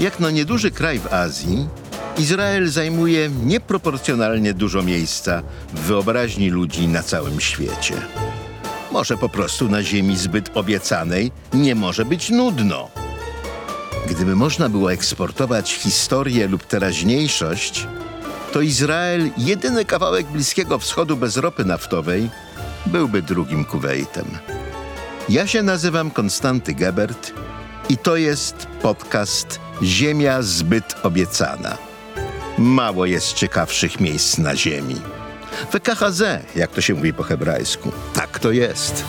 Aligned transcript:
Jak 0.00 0.20
no 0.20 0.30
nieduży 0.30 0.70
kraj 0.70 0.98
w 0.98 1.12
Azji, 1.12 1.68
Izrael 2.18 2.68
zajmuje 2.68 3.30
nieproporcjonalnie 3.44 4.54
dużo 4.54 4.82
miejsca 4.82 5.42
w 5.74 5.80
wyobraźni 5.80 6.50
ludzi 6.50 6.88
na 6.88 7.02
całym 7.02 7.40
świecie. 7.40 7.94
Może 8.92 9.16
po 9.16 9.28
prostu 9.28 9.68
na 9.68 9.82
ziemi 9.82 10.16
zbyt 10.16 10.50
obiecanej 10.54 11.32
nie 11.54 11.74
może 11.74 12.04
być 12.04 12.30
nudno. 12.30 12.88
Gdyby 14.08 14.36
można 14.36 14.68
było 14.68 14.92
eksportować 14.92 15.72
historię 15.72 16.48
lub 16.48 16.64
teraźniejszość, 16.64 17.86
to 18.52 18.60
Izrael, 18.60 19.30
jedyny 19.38 19.84
kawałek 19.84 20.26
Bliskiego 20.26 20.78
Wschodu 20.78 21.16
bez 21.16 21.36
ropy 21.36 21.64
naftowej, 21.64 22.30
byłby 22.86 23.22
drugim 23.22 23.64
Kuwejtem. 23.64 24.26
Ja 25.28 25.46
się 25.46 25.62
nazywam 25.62 26.10
Konstanty 26.10 26.74
Gebert 26.74 27.32
i 27.88 27.96
to 27.96 28.16
jest 28.16 28.66
podcast 28.82 29.67
Ziemia 29.82 30.42
zbyt 30.42 30.96
obiecana. 31.02 31.78
Mało 32.58 33.06
jest 33.06 33.32
ciekawszych 33.32 34.00
miejsc 34.00 34.38
na 34.38 34.56
ziemi. 34.56 34.94
WKHZ, 35.70 36.22
jak 36.56 36.70
to 36.70 36.80
się 36.80 36.94
mówi 36.94 37.12
po 37.12 37.22
hebrajsku. 37.22 37.92
Tak 38.14 38.38
to 38.38 38.52
jest. 38.52 39.04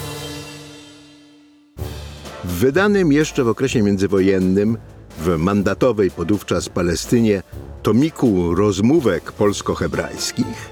W 2.43 2.51
wydanym 2.51 3.11
jeszcze 3.11 3.43
w 3.43 3.47
okresie 3.47 3.81
międzywojennym 3.81 4.77
w 5.19 5.37
mandatowej 5.37 6.11
podówczas 6.11 6.69
Palestynie 6.69 7.43
tomiku 7.83 8.55
rozmówek 8.55 9.31
polsko-hebrajskich 9.31 10.69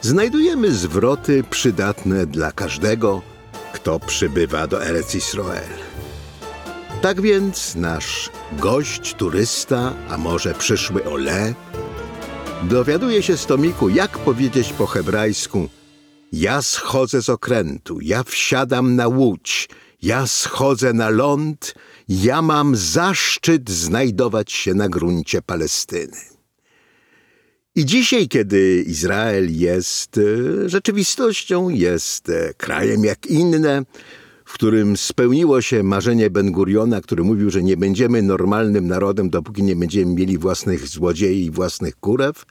znajdujemy 0.00 0.72
zwroty 0.72 1.44
przydatne 1.50 2.26
dla 2.26 2.52
każdego, 2.52 3.22
kto 3.72 4.00
przybywa 4.00 4.66
do 4.66 4.84
Erec 4.86 5.14
Israel. 5.14 5.89
Tak 7.02 7.20
więc 7.20 7.74
nasz 7.74 8.30
gość, 8.58 9.14
turysta, 9.14 9.94
a 10.08 10.18
może 10.18 10.54
przyszły 10.54 11.04
Ole, 11.04 11.54
dowiaduje 12.62 13.22
się 13.22 13.36
z 13.36 13.46
tomiku, 13.46 13.88
jak 13.88 14.18
powiedzieć 14.18 14.72
po 14.72 14.86
hebrajsku 14.86 15.68
ja 16.32 16.62
schodzę 16.62 17.22
z 17.22 17.28
okrętu, 17.28 18.00
ja 18.00 18.22
wsiadam 18.22 18.96
na 18.96 19.08
łódź, 19.08 19.68
ja 20.02 20.26
schodzę 20.26 20.92
na 20.92 21.10
ląd, 21.10 21.74
ja 22.08 22.42
mam 22.42 22.76
zaszczyt 22.76 23.70
znajdować 23.70 24.52
się 24.52 24.74
na 24.74 24.88
gruncie 24.88 25.42
Palestyny. 25.42 26.16
I 27.74 27.84
dzisiaj, 27.84 28.28
kiedy 28.28 28.84
Izrael 28.86 29.58
jest 29.58 30.18
e, 30.18 30.68
rzeczywistością, 30.68 31.68
jest 31.68 32.28
e, 32.28 32.54
krajem 32.54 33.04
jak 33.04 33.26
inne, 33.26 33.82
w 34.50 34.52
którym 34.52 34.96
spełniło 34.96 35.62
się 35.62 35.82
marzenie 35.82 36.30
Ben 36.30 36.52
Guriona, 36.52 37.00
który 37.00 37.24
mówił, 37.24 37.50
że 37.50 37.62
nie 37.62 37.76
będziemy 37.76 38.22
normalnym 38.22 38.86
narodem, 38.86 39.30
dopóki 39.30 39.62
nie 39.62 39.76
będziemy 39.76 40.14
mieli 40.14 40.38
własnych 40.38 40.88
złodziei 40.88 41.44
i 41.44 41.50
własnych 41.50 41.96
kurew, 41.96 42.46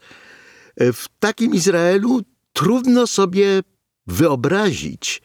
e, 0.75 0.93
w 0.93 1.05
takim 1.19 1.53
Izraelu 1.53 2.21
trudno 2.53 3.07
sobie 3.07 3.61
wyobrazić, 4.07 5.21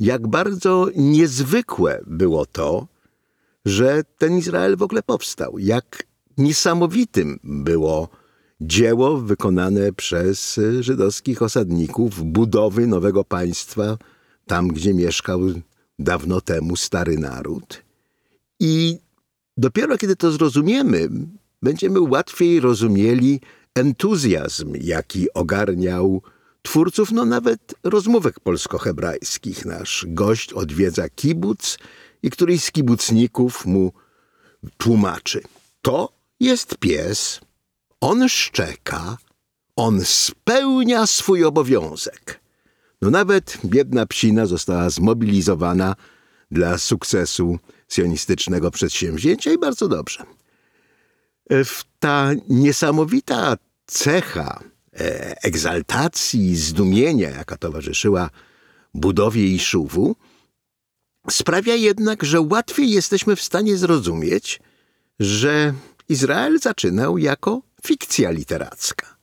jak 0.00 0.26
bardzo 0.26 0.88
niezwykłe 0.96 2.00
było 2.06 2.46
to, 2.46 2.86
że 3.64 4.02
ten 4.18 4.38
Izrael 4.38 4.76
w 4.76 4.82
ogóle 4.82 5.02
powstał, 5.02 5.58
jak 5.58 6.06
niesamowitym 6.38 7.38
było 7.44 8.08
dzieło 8.60 9.16
wykonane 9.16 9.92
przez 9.92 10.60
żydowskich 10.80 11.42
osadników 11.42 12.24
budowy 12.24 12.86
nowego 12.86 13.24
państwa 13.24 13.98
tam, 14.46 14.68
gdzie 14.68 14.94
mieszkał 14.94 15.40
dawno 15.98 16.40
temu 16.40 16.76
stary 16.76 17.18
naród. 17.18 17.82
I 18.60 18.98
dopiero 19.56 19.98
kiedy 19.98 20.16
to 20.16 20.32
zrozumiemy, 20.32 21.08
będziemy 21.62 22.00
łatwiej 22.00 22.60
rozumieli 22.60 23.40
entuzjazm, 23.74 24.72
jaki 24.80 25.32
ogarniał 25.34 26.22
twórców, 26.62 27.12
no 27.12 27.24
nawet 27.24 27.74
rozmówek 27.84 28.40
polsko-hebrajskich. 28.40 29.64
Nasz 29.64 30.06
gość 30.08 30.52
odwiedza 30.52 31.08
kibuc 31.08 31.78
i 32.22 32.30
któryś 32.30 32.64
z 32.64 32.70
kibucników 32.70 33.66
mu 33.66 33.92
tłumaczy. 34.76 35.42
To 35.82 36.12
jest 36.40 36.76
pies, 36.78 37.40
on 38.00 38.28
szczeka, 38.28 39.16
on 39.76 40.04
spełnia 40.04 41.06
swój 41.06 41.44
obowiązek. 41.44 42.43
No 43.04 43.10
nawet 43.10 43.58
biedna 43.64 44.06
psina 44.06 44.46
została 44.46 44.90
zmobilizowana 44.90 45.96
dla 46.50 46.78
sukcesu 46.78 47.58
sionistycznego 47.88 48.70
przedsięwzięcia 48.70 49.52
i 49.52 49.58
bardzo 49.58 49.88
dobrze. 49.88 50.24
E, 51.50 51.64
ta 51.98 52.30
niesamowita 52.48 53.56
cecha 53.86 54.60
e, 54.92 55.36
egzaltacji 55.42 56.50
i 56.50 56.56
zdumienia, 56.56 57.30
jaka 57.30 57.56
towarzyszyła 57.56 58.30
budowie 58.94 59.46
Iszuwu, 59.46 60.16
sprawia 61.30 61.74
jednak, 61.74 62.24
że 62.24 62.40
łatwiej 62.40 62.90
jesteśmy 62.90 63.36
w 63.36 63.42
stanie 63.42 63.76
zrozumieć, 63.76 64.60
że 65.20 65.74
Izrael 66.08 66.60
zaczynał 66.60 67.18
jako 67.18 67.62
fikcja 67.86 68.30
literacka. 68.30 69.16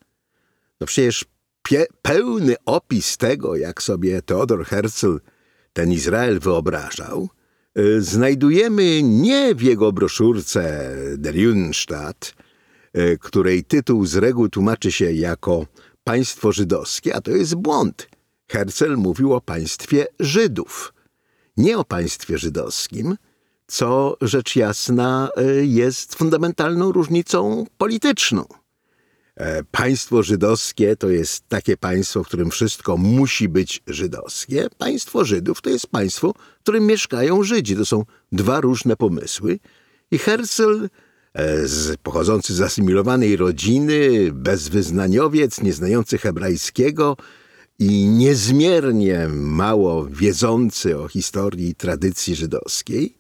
No 0.79 0.87
przecież 0.87 1.25
pełny 2.01 2.55
opis 2.65 3.17
tego, 3.17 3.55
jak 3.55 3.83
sobie 3.83 4.21
Theodor 4.21 4.65
Herzl 4.65 5.17
ten 5.73 5.91
Izrael 5.91 6.39
wyobrażał, 6.39 7.29
y, 7.77 8.01
znajdujemy 8.01 9.03
nie 9.03 9.55
w 9.55 9.61
jego 9.61 9.91
broszurce 9.91 10.91
Der 11.17 11.35
Judenstaat, 11.35 12.33
y, 12.97 13.17
której 13.21 13.63
tytuł 13.63 14.05
z 14.05 14.15
reguły 14.15 14.49
tłumaczy 14.49 14.91
się 14.91 15.11
jako 15.11 15.65
państwo 16.03 16.51
żydowskie, 16.51 17.15
a 17.15 17.21
to 17.21 17.31
jest 17.31 17.55
błąd. 17.55 18.07
Herzl 18.47 18.95
mówił 18.95 19.33
o 19.33 19.41
państwie 19.41 20.07
Żydów, 20.19 20.93
nie 21.57 21.77
o 21.77 21.83
państwie 21.83 22.37
żydowskim, 22.37 23.17
co 23.67 24.17
rzecz 24.21 24.55
jasna 24.55 25.29
y, 25.59 25.65
jest 25.65 26.15
fundamentalną 26.15 26.91
różnicą 26.91 27.65
polityczną. 27.77 28.60
E, 29.35 29.63
państwo 29.63 30.23
żydowskie 30.23 30.95
to 30.95 31.09
jest 31.09 31.47
takie 31.47 31.77
państwo, 31.77 32.23
w 32.23 32.27
którym 32.27 32.51
wszystko 32.51 32.97
musi 32.97 33.49
być 33.49 33.83
żydowskie. 33.87 34.67
Państwo 34.77 35.25
Żydów 35.25 35.61
to 35.61 35.69
jest 35.69 35.87
państwo, 35.87 36.33
w 36.59 36.63
którym 36.63 36.85
mieszkają 36.85 37.43
Żydzi. 37.43 37.75
To 37.75 37.85
są 37.85 38.05
dwa 38.31 38.61
różne 38.61 38.95
pomysły. 38.95 39.59
I 40.11 40.17
Herzl, 40.17 40.87
e, 41.33 41.67
z, 41.67 41.97
pochodzący 41.97 42.53
z 42.53 42.61
asymilowanej 42.61 43.35
rodziny, 43.35 44.29
bezwyznaniowiec, 44.33 45.61
nieznający 45.61 46.17
hebrajskiego 46.17 47.17
i 47.79 48.05
niezmiernie 48.05 49.27
mało 49.31 50.05
wiedzący 50.05 50.99
o 50.99 51.07
historii 51.07 51.69
i 51.69 51.75
tradycji 51.75 52.35
żydowskiej, 52.35 53.15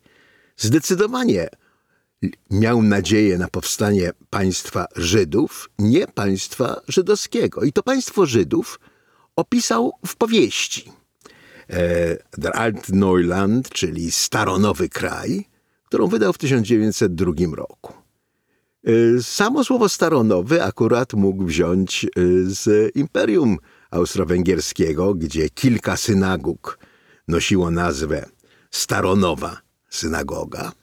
zdecydowanie 0.57 1.49
miał 2.49 2.83
nadzieję 2.83 3.37
na 3.37 3.47
powstanie 3.47 4.11
państwa 4.29 4.85
Żydów, 4.95 5.69
nie 5.79 6.07
państwa 6.07 6.81
żydowskiego. 6.87 7.63
I 7.63 7.73
to 7.73 7.83
państwo 7.83 8.25
Żydów 8.25 8.79
opisał 9.35 9.91
w 10.05 10.15
powieści. 10.15 10.91
E, 11.69 12.17
Der 12.37 12.51
Altneuland, 12.55 13.69
czyli 13.69 14.11
Staronowy 14.11 14.89
Kraj, 14.89 15.45
którą 15.85 16.07
wydał 16.07 16.33
w 16.33 16.37
1902 16.37 17.55
roku. 17.55 17.93
E, 18.83 19.21
samo 19.21 19.63
słowo 19.63 19.89
staronowy 19.89 20.63
akurat 20.63 21.13
mógł 21.13 21.45
wziąć 21.45 22.05
e, 22.05 22.09
z 22.43 22.95
Imperium 22.95 23.57
Austro-Węgierskiego, 23.91 25.15
gdzie 25.15 25.49
kilka 25.49 25.97
synagog 25.97 26.79
nosiło 27.27 27.71
nazwę 27.71 28.25
Staronowa 28.71 29.61
Synagoga. 29.89 30.80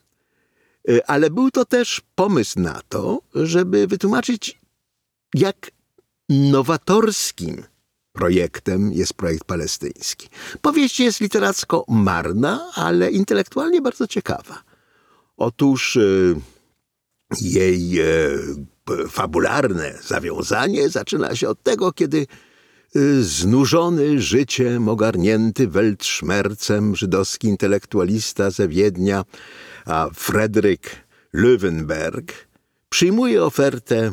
Y, 0.88 1.06
ale 1.06 1.30
był 1.30 1.50
to 1.50 1.64
też 1.64 2.00
pomysł 2.14 2.60
na 2.60 2.80
to, 2.88 3.22
żeby 3.34 3.86
wytłumaczyć, 3.86 4.60
jak 5.34 5.70
nowatorskim 6.28 7.64
projektem 8.12 8.92
jest 8.92 9.14
projekt 9.14 9.44
palestyński. 9.44 10.28
Powieść 10.62 11.00
jest 11.00 11.20
literacko 11.20 11.84
marna, 11.88 12.70
ale 12.74 13.10
intelektualnie 13.10 13.82
bardzo 13.82 14.06
ciekawa. 14.06 14.62
Otóż 15.36 15.96
y, 15.96 16.36
jej 17.40 18.00
y, 18.00 19.08
fabularne 19.08 19.94
zawiązanie 20.02 20.88
zaczyna 20.88 21.36
się 21.36 21.48
od 21.48 21.62
tego, 21.62 21.92
kiedy 21.92 22.26
znużony 23.20 24.20
życiem, 24.20 24.88
ogarnięty 24.88 25.68
weltszmercem, 25.68 26.96
żydowski 26.96 27.48
intelektualista 27.48 28.50
ze 28.50 28.68
Wiednia, 28.68 29.24
a 29.88 30.10
Frederick 30.14 30.96
Löwenberg 31.34 32.32
przyjmuje 32.88 33.44
ofertę 33.44 34.12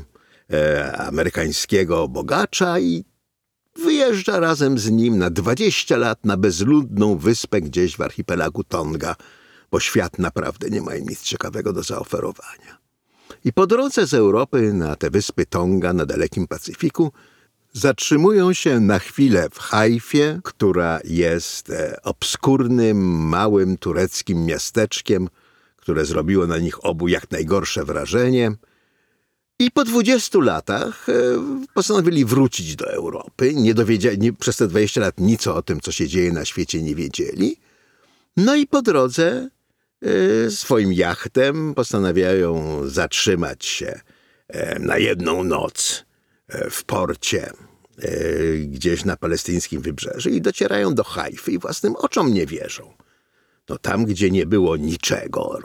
e, 0.53 0.97
amerykańskiego 0.97 2.07
bogacza 2.07 2.79
i 2.79 3.05
wyjeżdża 3.75 4.39
razem 4.39 4.79
z 4.79 4.91
nim 4.91 5.17
na 5.17 5.29
20 5.29 5.97
lat 5.97 6.25
na 6.25 6.37
bezludną 6.37 7.17
wyspę 7.17 7.61
gdzieś 7.61 7.97
w 7.97 8.01
archipelagu 8.01 8.63
Tonga, 8.63 9.15
bo 9.71 9.79
świat 9.79 10.19
naprawdę 10.19 10.69
nie 10.69 10.81
ma 10.81 10.95
nic 10.95 11.21
ciekawego 11.21 11.73
do 11.73 11.83
zaoferowania. 11.83 12.77
I 13.45 13.53
po 13.53 13.67
drodze 13.67 14.07
z 14.07 14.13
Europy 14.13 14.73
na 14.73 14.95
te 14.95 15.09
wyspy 15.09 15.45
Tonga 15.45 15.93
na 15.93 16.05
dalekim 16.05 16.47
Pacyfiku 16.47 17.11
zatrzymują 17.73 18.53
się 18.53 18.79
na 18.79 18.99
chwilę 18.99 19.47
w 19.51 19.59
Hajfie, 19.59 20.39
która 20.43 20.99
jest 21.03 21.69
e, 21.69 22.01
obskurnym, 22.03 22.97
małym 23.27 23.77
tureckim 23.77 24.45
miasteczkiem, 24.45 25.29
które 25.85 26.05
zrobiło 26.05 26.47
na 26.47 26.57
nich 26.57 26.85
obu 26.85 27.07
jak 27.07 27.31
najgorsze 27.31 27.83
wrażenie. 27.83 28.51
I 29.59 29.71
po 29.71 29.83
20 29.83 30.39
latach 30.39 31.09
e, 31.09 31.13
postanowili 31.73 32.25
wrócić 32.25 32.75
do 32.75 32.93
Europy. 32.93 33.53
Nie 33.55 33.73
dowiedzieli, 33.73 34.33
przez 34.33 34.57
te 34.57 34.67
20 34.67 35.01
lat 35.01 35.19
nic 35.19 35.47
o 35.47 35.61
tym, 35.61 35.81
co 35.81 35.91
się 35.91 36.07
dzieje 36.07 36.31
na 36.31 36.45
świecie, 36.45 36.81
nie 36.81 36.95
wiedzieli. 36.95 37.57
No 38.37 38.55
i 38.55 38.67
po 38.67 38.81
drodze 38.81 39.49
e, 40.01 40.51
swoim 40.51 40.93
jachtem 40.93 41.73
postanawiają 41.73 42.81
zatrzymać 42.85 43.65
się 43.65 43.99
na 44.79 44.97
jedną 44.97 45.43
noc 45.43 46.05
w 46.71 46.83
porcie 46.83 47.51
gdzieś 48.57 49.05
na 49.05 49.17
palestyńskim 49.17 49.81
wybrzeży 49.81 50.29
i 50.29 50.41
docierają 50.41 50.95
do 50.95 51.03
Hajfy 51.03 51.51
i 51.51 51.59
własnym 51.59 51.95
oczom 51.95 52.33
nie 52.33 52.45
wierzą. 52.45 52.93
No 53.69 53.77
tam, 53.77 54.05
gdzie 54.05 54.31
nie 54.31 54.45
było 54.45 54.77
niczego, 54.77 55.59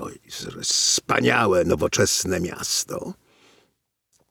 wspaniałe, 0.62 1.64
nowoczesne 1.64 2.40
miasto. 2.40 3.14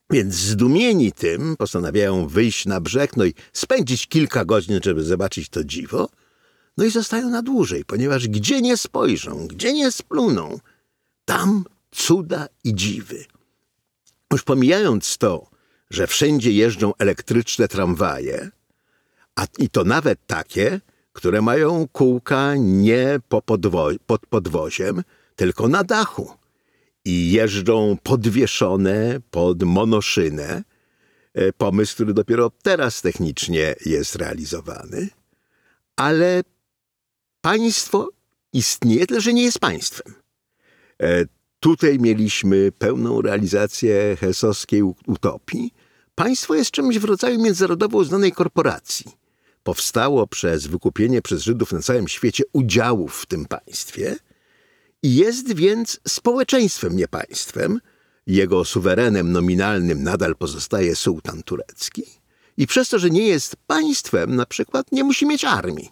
Więc 0.09 0.35
zdumieni 0.35 1.11
tym 1.11 1.57
postanawiają 1.57 2.27
wyjść 2.27 2.65
na 2.65 2.81
brzeg, 2.81 3.17
no 3.17 3.25
i 3.25 3.33
spędzić 3.53 4.07
kilka 4.07 4.45
godzin, 4.45 4.79
żeby 4.83 5.03
zobaczyć 5.03 5.49
to 5.49 5.63
dziwo. 5.63 6.09
No 6.77 6.85
i 6.85 6.91
zostają 6.91 7.29
na 7.29 7.41
dłużej, 7.41 7.85
ponieważ 7.85 8.27
gdzie 8.27 8.61
nie 8.61 8.77
spojrzą, 8.77 9.47
gdzie 9.47 9.73
nie 9.73 9.91
spluną, 9.91 10.59
tam 11.25 11.65
cuda 11.91 12.47
i 12.63 12.75
dziwy. 12.75 13.25
Już 14.31 14.43
pomijając 14.43 15.17
to, 15.17 15.49
że 15.89 16.07
wszędzie 16.07 16.51
jeżdżą 16.51 16.93
elektryczne 16.97 17.67
tramwaje, 17.67 18.51
a 19.35 19.45
i 19.57 19.69
to 19.69 19.83
nawet 19.83 20.19
takie, 20.27 20.81
które 21.19 21.41
mają 21.41 21.87
kółka 21.91 22.55
nie 22.55 23.19
po 23.29 23.41
podwo 23.41 23.89
pod 24.05 24.25
podwoziem, 24.25 25.03
tylko 25.35 25.67
na 25.67 25.83
dachu 25.83 26.31
i 27.05 27.31
jeżdżą 27.31 27.97
podwieszone 28.03 29.19
pod 29.31 29.63
monoszynę. 29.63 30.63
E, 31.33 31.53
pomysł, 31.53 31.93
który 31.93 32.13
dopiero 32.13 32.51
teraz 32.63 33.01
technicznie 33.01 33.75
jest 33.85 34.15
realizowany, 34.15 35.09
ale 35.95 36.41
państwo 37.41 38.09
istnieje, 38.53 39.07
tyle 39.07 39.21
że 39.21 39.33
nie 39.33 39.43
jest 39.43 39.59
państwem. 39.59 40.13
E, 41.01 41.25
tutaj 41.59 41.99
mieliśmy 41.99 42.71
pełną 42.71 43.21
realizację 43.21 44.17
hesowskiej 44.19 44.83
utopii. 45.07 45.73
Państwo 46.15 46.55
jest 46.55 46.71
czymś 46.71 46.99
w 46.99 47.03
rodzaju 47.03 47.41
międzynarodowo 47.41 47.97
uznanej 47.97 48.31
korporacji 48.31 49.18
powstało 49.63 50.27
przez 50.27 50.67
wykupienie 50.67 51.21
przez 51.21 51.41
Żydów 51.43 51.71
na 51.71 51.81
całym 51.81 52.07
świecie 52.07 52.43
udziałów 52.53 53.21
w 53.21 53.25
tym 53.25 53.45
państwie 53.45 54.15
i 55.03 55.15
jest 55.15 55.53
więc 55.53 55.99
społeczeństwem, 56.07 56.95
nie 56.95 57.07
państwem. 57.07 57.79
Jego 58.27 58.65
suwerenem 58.65 59.31
nominalnym 59.31 60.03
nadal 60.03 60.35
pozostaje 60.35 60.95
sułtan 60.95 61.43
turecki 61.43 62.03
i 62.57 62.67
przez 62.67 62.89
to, 62.89 62.99
że 62.99 63.09
nie 63.09 63.27
jest 63.27 63.55
państwem, 63.67 64.35
na 64.35 64.45
przykład 64.45 64.91
nie 64.91 65.03
musi 65.03 65.25
mieć 65.25 65.45
armii. 65.45 65.89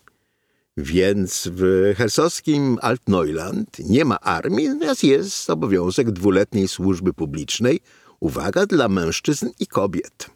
Więc 0.78 1.50
w 1.52 1.94
hersowskim 1.98 2.78
Altneuland 2.82 3.80
nie 3.80 4.06
ma 4.06 4.20
armii, 4.20 4.70
natomiast 4.70 5.04
jest 5.04 5.50
obowiązek 5.50 6.12
dwuletniej 6.12 6.68
służby 6.68 7.14
publicznej, 7.14 7.80
uwaga, 8.20 8.66
dla 8.66 8.88
mężczyzn 8.90 9.50
i 9.60 9.68
kobiet. 9.68 10.30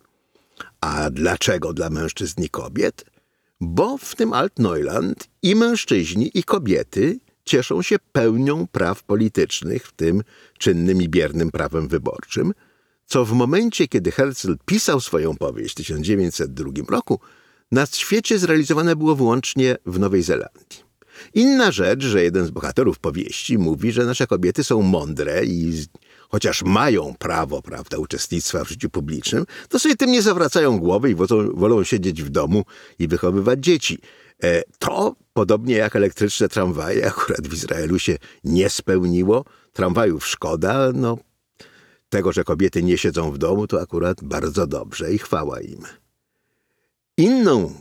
A 0.81 1.09
dlaczego 1.09 1.73
dla 1.73 1.89
mężczyzn 1.89 2.43
i 2.43 2.49
kobiet? 2.49 3.05
Bo 3.61 3.97
w 3.97 4.15
tym 4.15 4.33
Altneuland 4.33 5.27
i 5.41 5.55
mężczyźni, 5.55 6.31
i 6.33 6.43
kobiety 6.43 7.19
cieszą 7.45 7.81
się 7.81 7.95
pełnią 8.11 8.67
praw 8.67 9.03
politycznych, 9.03 9.87
w 9.87 9.91
tym 9.91 10.23
czynnym 10.57 11.01
i 11.01 11.09
biernym 11.09 11.51
prawem 11.51 11.87
wyborczym, 11.87 12.53
co 13.05 13.25
w 13.25 13.31
momencie, 13.31 13.87
kiedy 13.87 14.11
Herzl 14.11 14.55
pisał 14.65 15.01
swoją 15.01 15.35
powieść 15.35 15.73
w 15.73 15.77
1902 15.77 16.71
roku, 16.89 17.19
na 17.71 17.85
świecie 17.85 18.39
zrealizowane 18.39 18.95
było 18.95 19.15
wyłącznie 19.15 19.77
w 19.85 19.99
Nowej 19.99 20.23
Zelandii. 20.23 20.91
Inna 21.33 21.71
rzecz, 21.71 22.03
że 22.03 22.23
jeden 22.23 22.45
z 22.45 22.51
bohaterów 22.51 22.99
powieści 22.99 23.57
mówi, 23.57 23.91
że 23.91 24.05
nasze 24.05 24.27
kobiety 24.27 24.63
są 24.63 24.81
mądre 24.81 25.45
i 25.45 25.73
chociaż 26.31 26.63
mają 26.63 27.15
prawo, 27.19 27.61
prawda, 27.61 27.97
uczestnictwa 27.97 28.63
w 28.63 28.69
życiu 28.69 28.89
publicznym, 28.89 29.45
to 29.69 29.79
sobie 29.79 29.95
tym 29.95 30.11
nie 30.11 30.21
zawracają 30.21 30.79
głowy 30.79 31.11
i 31.11 31.15
wolą, 31.15 31.51
wolą 31.53 31.83
siedzieć 31.83 32.23
w 32.23 32.29
domu 32.29 32.65
i 32.99 33.07
wychowywać 33.07 33.59
dzieci. 33.59 33.99
E, 34.43 34.63
to, 34.79 35.15
podobnie 35.33 35.75
jak 35.75 35.95
elektryczne 35.95 36.49
tramwaje, 36.49 37.07
akurat 37.07 37.47
w 37.47 37.53
Izraelu 37.53 37.99
się 37.99 38.17
nie 38.43 38.69
spełniło. 38.69 39.45
Tramwajów 39.73 40.27
szkoda, 40.27 40.91
no 40.93 41.17
tego, 42.09 42.31
że 42.31 42.43
kobiety 42.43 42.83
nie 42.83 42.97
siedzą 42.97 43.31
w 43.31 43.37
domu, 43.37 43.67
to 43.67 43.81
akurat 43.81 44.23
bardzo 44.23 44.67
dobrze 44.67 45.13
i 45.13 45.17
chwała 45.17 45.61
im. 45.61 45.79
Inną, 47.17 47.73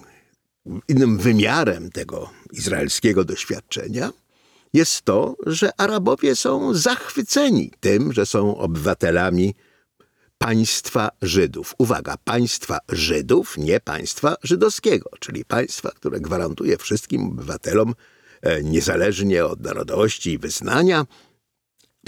innym 0.88 1.18
wymiarem 1.18 1.90
tego 1.90 2.30
izraelskiego 2.52 3.24
doświadczenia 3.24 4.12
jest 4.72 5.02
to, 5.02 5.36
że 5.46 5.70
Arabowie 5.80 6.36
są 6.36 6.74
zachwyceni 6.74 7.72
tym, 7.80 8.12
że 8.12 8.26
są 8.26 8.56
obywatelami 8.56 9.54
państwa 10.38 11.10
Żydów. 11.22 11.74
Uwaga, 11.78 12.16
państwa 12.24 12.78
Żydów, 12.88 13.58
nie 13.58 13.80
państwa 13.80 14.36
żydowskiego, 14.42 15.10
czyli 15.20 15.44
państwa, 15.44 15.90
które 15.90 16.20
gwarantuje 16.20 16.76
wszystkim 16.76 17.26
obywatelom, 17.26 17.94
e, 18.42 18.62
niezależnie 18.62 19.46
od 19.46 19.60
narodowości 19.60 20.30
i 20.32 20.38
wyznania, 20.38 21.06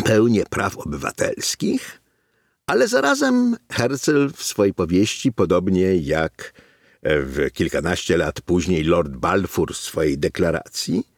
pełnię 0.05 0.45
praw 0.51 0.79
obywatelskich, 0.79 2.01
ale 2.67 2.89
zarazem 2.89 3.57
Herzl 3.73 4.31
w 4.37 4.43
swojej 4.43 4.75
powieści, 4.75 5.33
podobnie 5.33 5.97
jak 5.97 6.53
w 7.03 7.51
kilkanaście 7.53 8.17
lat 8.17 8.41
później 8.41 8.85
Lord 8.85 9.13
Balfour 9.13 9.75
w 9.75 9.77
swojej 9.77 10.19
deklaracji, 10.19 11.12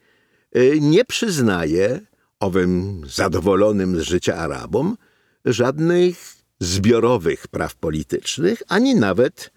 nie 0.81 1.05
przyznaje 1.05 2.01
owym 2.41 3.03
zadowolonym 3.09 4.01
z 4.01 4.03
życia 4.03 4.35
Arabom 4.37 4.97
żadnych 5.45 6.37
zbiorowych 6.61 7.49
praw 7.49 7.77
politycznych, 7.77 8.63
ani 8.69 8.95
nawet 8.95 9.51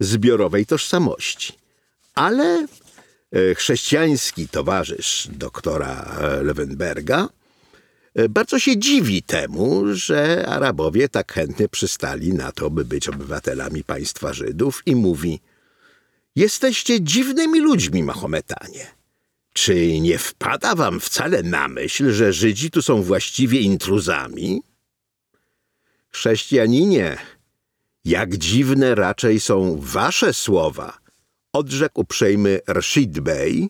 zbiorowej 0.00 0.66
tożsamości. 0.66 1.52
Ale 2.14 2.66
y, 3.36 3.54
chrześcijański 3.54 4.48
towarzysz 4.48 5.28
doktora 5.32 6.18
Lewenberga 6.42 7.28
y, 8.18 8.28
bardzo 8.28 8.58
się 8.58 8.78
dziwi 8.78 9.22
temu, 9.22 9.82
że 9.92 10.46
Arabowie 10.46 11.08
tak 11.08 11.32
chętnie 11.32 11.68
przystali 11.68 12.34
na 12.34 12.52
to, 12.52 12.70
by 12.70 12.84
być 12.84 13.08
obywatelami 13.08 13.84
państwa 13.84 14.32
Żydów 14.32 14.82
i 14.86 14.96
mówi: 14.96 15.40
Jesteście 16.36 17.00
dziwnymi 17.00 17.60
ludźmi, 17.60 18.02
Mahometanie. 18.02 18.93
Czy 19.56 20.00
nie 20.00 20.18
wpada 20.18 20.74
wam 20.74 21.00
wcale 21.00 21.42
na 21.42 21.68
myśl, 21.68 22.12
że 22.12 22.32
Żydzi 22.32 22.70
tu 22.70 22.82
są 22.82 23.02
właściwie 23.02 23.60
intruzami? 23.60 24.62
Chrześcijaninie, 26.10 27.18
jak 28.04 28.36
dziwne 28.36 28.94
raczej 28.94 29.40
są 29.40 29.78
wasze 29.80 30.32
słowa, 30.32 30.98
odrzekł 31.52 32.00
uprzejmy 32.00 32.60
Rashid 32.66 33.20
Bey. 33.20 33.68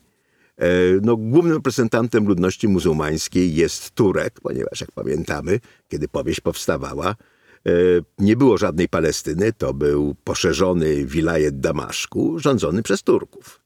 E, 0.56 0.68
no, 1.02 1.16
głównym 1.16 1.54
reprezentantem 1.54 2.26
ludności 2.28 2.68
muzułmańskiej 2.68 3.54
jest 3.54 3.90
Turek, 3.90 4.40
ponieważ 4.42 4.80
jak 4.80 4.92
pamiętamy, 4.92 5.60
kiedy 5.88 6.08
powieść 6.08 6.40
powstawała, 6.40 7.10
e, 7.10 7.72
nie 8.18 8.36
było 8.36 8.58
żadnej 8.58 8.88
Palestyny, 8.88 9.52
to 9.52 9.74
był 9.74 10.16
poszerzony 10.24 11.06
wilajet 11.06 11.60
Damaszku, 11.60 12.38
rządzony 12.38 12.82
przez 12.82 13.02
Turków. 13.02 13.63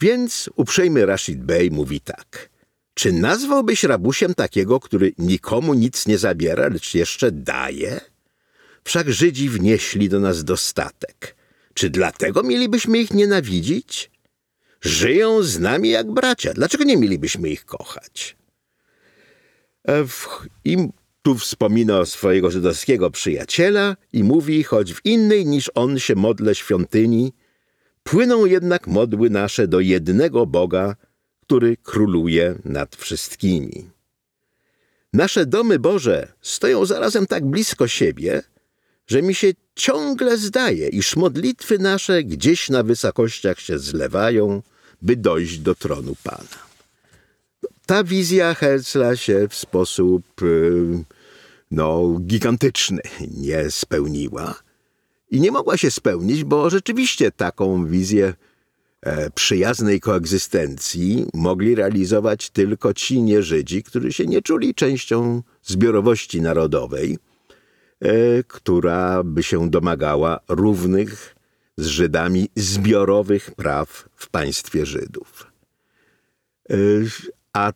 Więc 0.00 0.50
uprzejmy 0.56 1.06
Rashid 1.06 1.44
Bey 1.44 1.70
mówi 1.70 2.00
tak. 2.00 2.50
Czy 2.94 3.12
nazwałbyś 3.12 3.84
rabusiem 3.84 4.34
takiego, 4.34 4.80
który 4.80 5.12
nikomu 5.18 5.74
nic 5.74 6.06
nie 6.06 6.18
zabiera, 6.18 6.68
lecz 6.68 6.94
jeszcze 6.94 7.32
daje? 7.32 8.00
Wszak 8.84 9.10
Żydzi 9.10 9.48
wnieśli 9.48 10.08
do 10.08 10.20
nas 10.20 10.44
dostatek. 10.44 11.36
Czy 11.74 11.90
dlatego 11.90 12.42
mielibyśmy 12.42 12.98
ich 12.98 13.10
nienawidzić? 13.10 14.10
Żyją 14.80 15.42
z 15.42 15.58
nami 15.58 15.88
jak 15.88 16.10
bracia. 16.10 16.54
Dlaczego 16.54 16.84
nie 16.84 16.96
mielibyśmy 16.96 17.48
ich 17.48 17.64
kochać? 17.64 18.36
I 20.64 20.76
tu 21.22 21.38
wspomina 21.38 22.04
swojego 22.04 22.50
żydowskiego 22.50 23.10
przyjaciela 23.10 23.96
i 24.12 24.24
mówi, 24.24 24.62
choć 24.62 24.94
w 24.94 25.00
innej 25.04 25.46
niż 25.46 25.70
on 25.74 25.98
się 25.98 26.14
modle 26.14 26.54
świątyni, 26.54 27.32
Płyną 28.02 28.44
jednak 28.44 28.86
modły 28.86 29.30
nasze 29.30 29.68
do 29.68 29.80
jednego 29.80 30.46
Boga, 30.46 30.96
który 31.40 31.76
króluje 31.76 32.54
nad 32.64 32.96
wszystkimi. 32.96 33.90
Nasze 35.12 35.46
domy 35.46 35.78
Boże 35.78 36.32
stoją 36.42 36.86
zarazem 36.86 37.26
tak 37.26 37.46
blisko 37.46 37.88
siebie, 37.88 38.42
że 39.06 39.22
mi 39.22 39.34
się 39.34 39.52
ciągle 39.74 40.38
zdaje, 40.38 40.88
iż 40.88 41.16
modlitwy 41.16 41.78
nasze 41.78 42.24
gdzieś 42.24 42.68
na 42.68 42.82
wysokościach 42.82 43.60
się 43.60 43.78
zlewają, 43.78 44.62
by 45.02 45.16
dojść 45.16 45.58
do 45.58 45.74
tronu 45.74 46.16
Pana. 46.22 46.70
Ta 47.86 48.04
wizja 48.04 48.54
Herzla 48.54 49.16
się 49.16 49.48
w 49.48 49.54
sposób 49.54 50.42
y, 50.42 51.04
no, 51.70 52.18
gigantyczny 52.20 53.02
nie 53.30 53.70
spełniła. 53.70 54.54
I 55.30 55.40
nie 55.40 55.50
mogła 55.50 55.76
się 55.76 55.90
spełnić, 55.90 56.44
bo 56.44 56.70
rzeczywiście 56.70 57.30
taką 57.30 57.86
wizję 57.86 58.34
e, 59.02 59.30
przyjaznej 59.30 60.00
koegzystencji 60.00 61.26
mogli 61.34 61.74
realizować 61.74 62.50
tylko 62.50 62.94
ci 62.94 63.22
nieżydzi, 63.22 63.82
którzy 63.82 64.12
się 64.12 64.26
nie 64.26 64.42
czuli 64.42 64.74
częścią 64.74 65.42
zbiorowości 65.62 66.42
narodowej, 66.42 67.18
e, 68.00 68.42
która 68.42 69.22
by 69.24 69.42
się 69.42 69.70
domagała 69.70 70.40
równych 70.48 71.36
z 71.76 71.86
Żydami 71.86 72.48
zbiorowych 72.56 73.50
praw 73.56 74.08
w 74.16 74.28
państwie 74.28 74.86
Żydów. 74.86 75.46
E, 76.70 76.76
a 77.52 77.72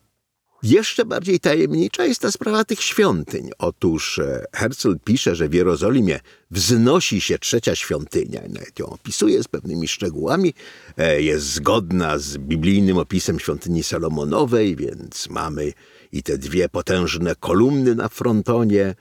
jeszcze 0.65 1.05
bardziej 1.05 1.39
tajemnicza 1.39 2.05
jest 2.05 2.21
ta 2.21 2.31
sprawa 2.31 2.63
tych 2.63 2.81
świątyń. 2.81 3.49
Otóż 3.57 4.19
e, 4.19 4.45
Herzl 4.53 4.95
pisze, 5.03 5.35
że 5.35 5.49
w 5.49 5.53
Jerozolimie 5.53 6.19
wznosi 6.51 7.21
się 7.21 7.39
trzecia 7.39 7.75
świątynia, 7.75 8.41
nawet 8.49 8.79
ją 8.79 8.85
opisuje 8.85 9.43
z 9.43 9.47
pewnymi 9.47 9.87
szczegółami, 9.87 10.53
e, 10.97 11.21
jest 11.21 11.45
zgodna 11.45 12.17
z 12.17 12.37
biblijnym 12.37 12.97
opisem 12.97 13.39
świątyni 13.39 13.83
Salomonowej, 13.83 14.75
więc 14.75 15.29
mamy 15.29 15.73
i 16.11 16.23
te 16.23 16.37
dwie 16.37 16.69
potężne 16.69 17.35
kolumny 17.35 17.95
na 17.95 18.09
frontonie, 18.09 18.95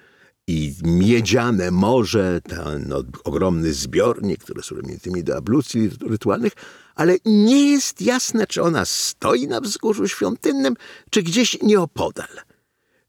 i 0.46 0.74
miedziane 0.82 1.70
morze, 1.70 2.40
ten 2.48 2.88
no, 2.88 3.02
ogromny 3.24 3.72
zbiornik, 3.72 4.44
który 4.44 4.62
służy 4.62 4.82
tymi 5.02 5.24
do 5.24 5.36
ablucji 5.36 5.90
rytualnych, 6.08 6.52
ale 6.94 7.16
nie 7.24 7.70
jest 7.70 8.02
jasne, 8.02 8.46
czy 8.46 8.62
ona 8.62 8.84
stoi 8.84 9.46
na 9.46 9.60
wzgórzu 9.60 10.08
świątynnym, 10.08 10.74
czy 11.10 11.22
gdzieś 11.22 11.62
nieopodal. 11.62 12.28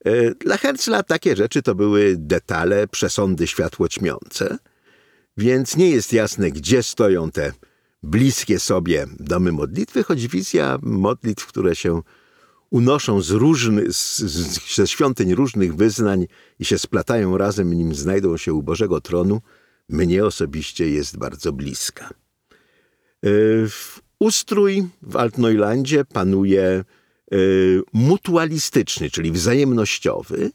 E, 0.05 0.35
dla 0.35 0.57
Herzla 0.57 1.03
takie 1.03 1.35
rzeczy 1.35 1.61
to 1.61 1.75
były 1.75 2.15
detale, 2.17 2.87
przesądy 2.87 3.47
światłoćmiące, 3.47 4.57
więc 5.37 5.77
nie 5.77 5.89
jest 5.89 6.13
jasne, 6.13 6.51
gdzie 6.51 6.83
stoją 6.83 7.31
te 7.31 7.51
bliskie 8.03 8.59
sobie 8.59 9.05
domy 9.19 9.51
modlitwy, 9.51 10.03
choć 10.03 10.27
wizja 10.27 10.79
modlitw, 10.81 11.45
które 11.45 11.75
się 11.75 12.01
unoszą 12.69 13.21
z 13.21 13.31
różnych, 13.31 13.93
z, 13.93 14.19
ze 14.75 14.87
świątyń 14.87 15.35
różnych 15.35 15.75
wyznań 15.75 16.27
i 16.59 16.65
się 16.65 16.79
splatają 16.79 17.37
razem, 17.37 17.73
nim 17.73 17.95
znajdą 17.95 18.37
się 18.37 18.53
u 18.53 18.63
Bożego 18.63 19.01
Tronu, 19.01 19.41
mnie 19.89 20.25
osobiście 20.25 20.89
jest 20.89 21.17
bardzo 21.17 21.53
bliska. 21.53 22.09
E, 23.25 23.29
ustrój 24.19 24.87
w 25.01 25.15
Altneulandzie 25.15 26.05
panuje 26.05 26.63
e, 26.63 26.83
mutualistyczny, 27.93 29.09
czyli 29.09 29.31
wzajemnościowy. 29.31 30.51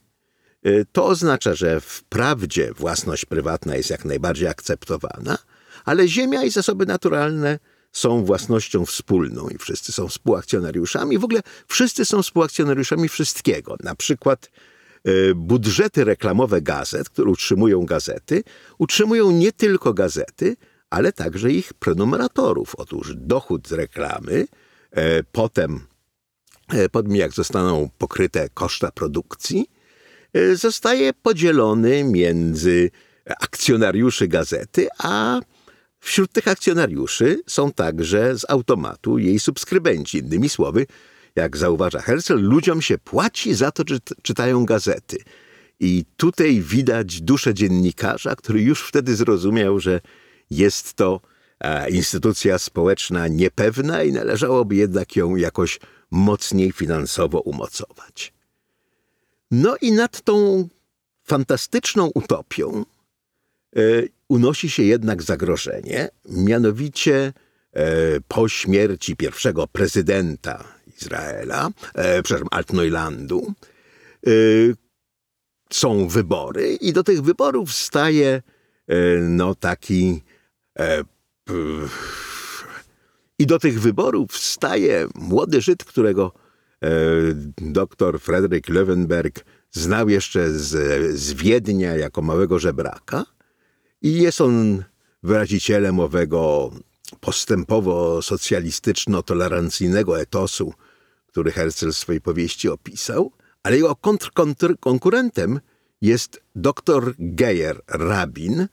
E, 0.62 0.84
to 0.84 1.06
oznacza, 1.06 1.54
że 1.54 1.80
wprawdzie 1.80 2.72
własność 2.72 3.24
prywatna 3.24 3.76
jest 3.76 3.90
jak 3.90 4.04
najbardziej 4.04 4.48
akceptowana, 4.48 5.38
ale 5.84 6.08
ziemia 6.08 6.44
i 6.44 6.50
zasoby 6.50 6.86
naturalne 6.86 7.58
są 7.92 8.24
własnością 8.24 8.86
wspólną 8.86 9.48
i 9.48 9.58
wszyscy 9.58 9.92
są 9.92 10.08
współakcjonariuszami. 10.08 11.18
W 11.18 11.24
ogóle 11.24 11.40
wszyscy 11.68 12.04
są 12.04 12.22
współakcjonariuszami 12.22 13.08
wszystkiego. 13.08 13.76
Na 13.82 13.94
przykład 13.94 14.50
budżety 15.34 16.04
reklamowe 16.04 16.62
gazet, 16.62 17.08
które 17.08 17.30
utrzymują 17.30 17.86
gazety, 17.86 18.42
utrzymują 18.78 19.30
nie 19.30 19.52
tylko 19.52 19.94
gazety, 19.94 20.56
ale 20.90 21.12
także 21.12 21.50
ich 21.50 21.74
prenumeratorów. 21.74 22.74
Otóż 22.74 23.14
dochód 23.16 23.68
z 23.68 23.72
reklamy, 23.72 24.46
e, 24.90 25.22
potem, 25.22 25.80
e, 26.74 26.88
jak 27.16 27.32
zostaną 27.32 27.90
pokryte 27.98 28.48
koszta 28.54 28.90
produkcji, 28.90 29.70
e, 30.32 30.56
zostaje 30.56 31.12
podzielony 31.12 32.04
między 32.04 32.90
akcjonariuszy 33.40 34.28
gazety, 34.28 34.88
a 34.98 35.40
wśród 36.00 36.32
tych 36.32 36.48
akcjonariuszy 36.48 37.40
są 37.46 37.72
także 37.72 38.38
z 38.38 38.50
automatu 38.50 39.18
jej 39.18 39.40
subskrybenci. 39.40 40.18
Innymi 40.18 40.48
słowy, 40.48 40.86
jak 41.36 41.56
zauważa 41.56 42.00
Herzl, 42.00 42.34
ludziom 42.40 42.82
się 42.82 42.98
płaci 42.98 43.54
za 43.54 43.70
to, 43.70 43.82
że 43.88 43.98
czytają 44.22 44.64
gazety. 44.64 45.18
I 45.80 46.04
tutaj 46.16 46.60
widać 46.60 47.20
duszę 47.20 47.54
dziennikarza, 47.54 48.36
który 48.36 48.62
już 48.62 48.82
wtedy 48.82 49.16
zrozumiał, 49.16 49.80
że 49.80 50.00
jest 50.50 50.94
to 50.94 51.20
e, 51.60 51.90
instytucja 51.90 52.58
społeczna 52.58 53.28
niepewna 53.28 54.02
i 54.02 54.12
należałoby 54.12 54.76
jednak 54.76 55.16
ją 55.16 55.36
jakoś 55.36 55.80
mocniej 56.10 56.72
finansowo 56.72 57.40
umocować. 57.40 58.32
No 59.50 59.76
i 59.80 59.92
nad 59.92 60.20
tą 60.20 60.68
fantastyczną 61.24 62.10
utopią 62.14 62.84
e, 63.76 63.80
unosi 64.30 64.70
się 64.70 64.82
jednak 64.82 65.22
zagrożenie, 65.22 66.08
mianowicie 66.28 67.32
e, 67.72 67.82
po 68.28 68.48
śmierci 68.48 69.16
pierwszego 69.16 69.66
prezydenta 69.66 70.64
Izraela, 71.00 71.70
e, 71.94 72.22
przepraszam, 72.22 72.48
Altneulandu, 72.50 73.52
e, 74.26 74.30
są 75.72 76.08
wybory 76.08 76.74
i 76.74 76.92
do 76.92 77.04
tych 77.04 77.22
wyborów 77.22 77.72
staje 77.72 78.42
e, 78.88 79.16
no 79.20 79.54
taki 79.54 80.22
E, 80.78 81.04
I 83.38 83.46
do 83.46 83.58
tych 83.58 83.80
wyborów 83.80 84.30
wstaje 84.30 85.08
młody 85.14 85.60
Żyd, 85.60 85.84
którego 85.84 86.32
e, 86.84 86.90
dr 87.56 88.20
Frederick 88.20 88.68
Löwenberg 88.68 89.44
znał 89.70 90.08
jeszcze 90.08 90.50
z, 90.50 90.70
z 91.18 91.32
Wiednia 91.32 91.96
jako 91.96 92.22
małego 92.22 92.58
żebraka. 92.58 93.24
I 94.02 94.22
jest 94.22 94.40
on 94.40 94.84
wyrazicielem 95.22 96.00
owego 96.00 96.70
postępowo-socjalistyczno-tolerancyjnego 97.20 100.20
etosu, 100.20 100.74
który 101.26 101.52
Herzl 101.52 101.90
w 101.90 101.96
swojej 101.96 102.20
powieści 102.20 102.68
opisał, 102.68 103.32
ale 103.62 103.76
jego 103.76 103.96
kontr, 103.96 104.32
kontr, 104.32 104.74
konkurentem 104.80 105.60
jest 106.02 106.40
dr 106.54 107.14
Geyer 107.18 107.80
Rabin, 107.88 108.68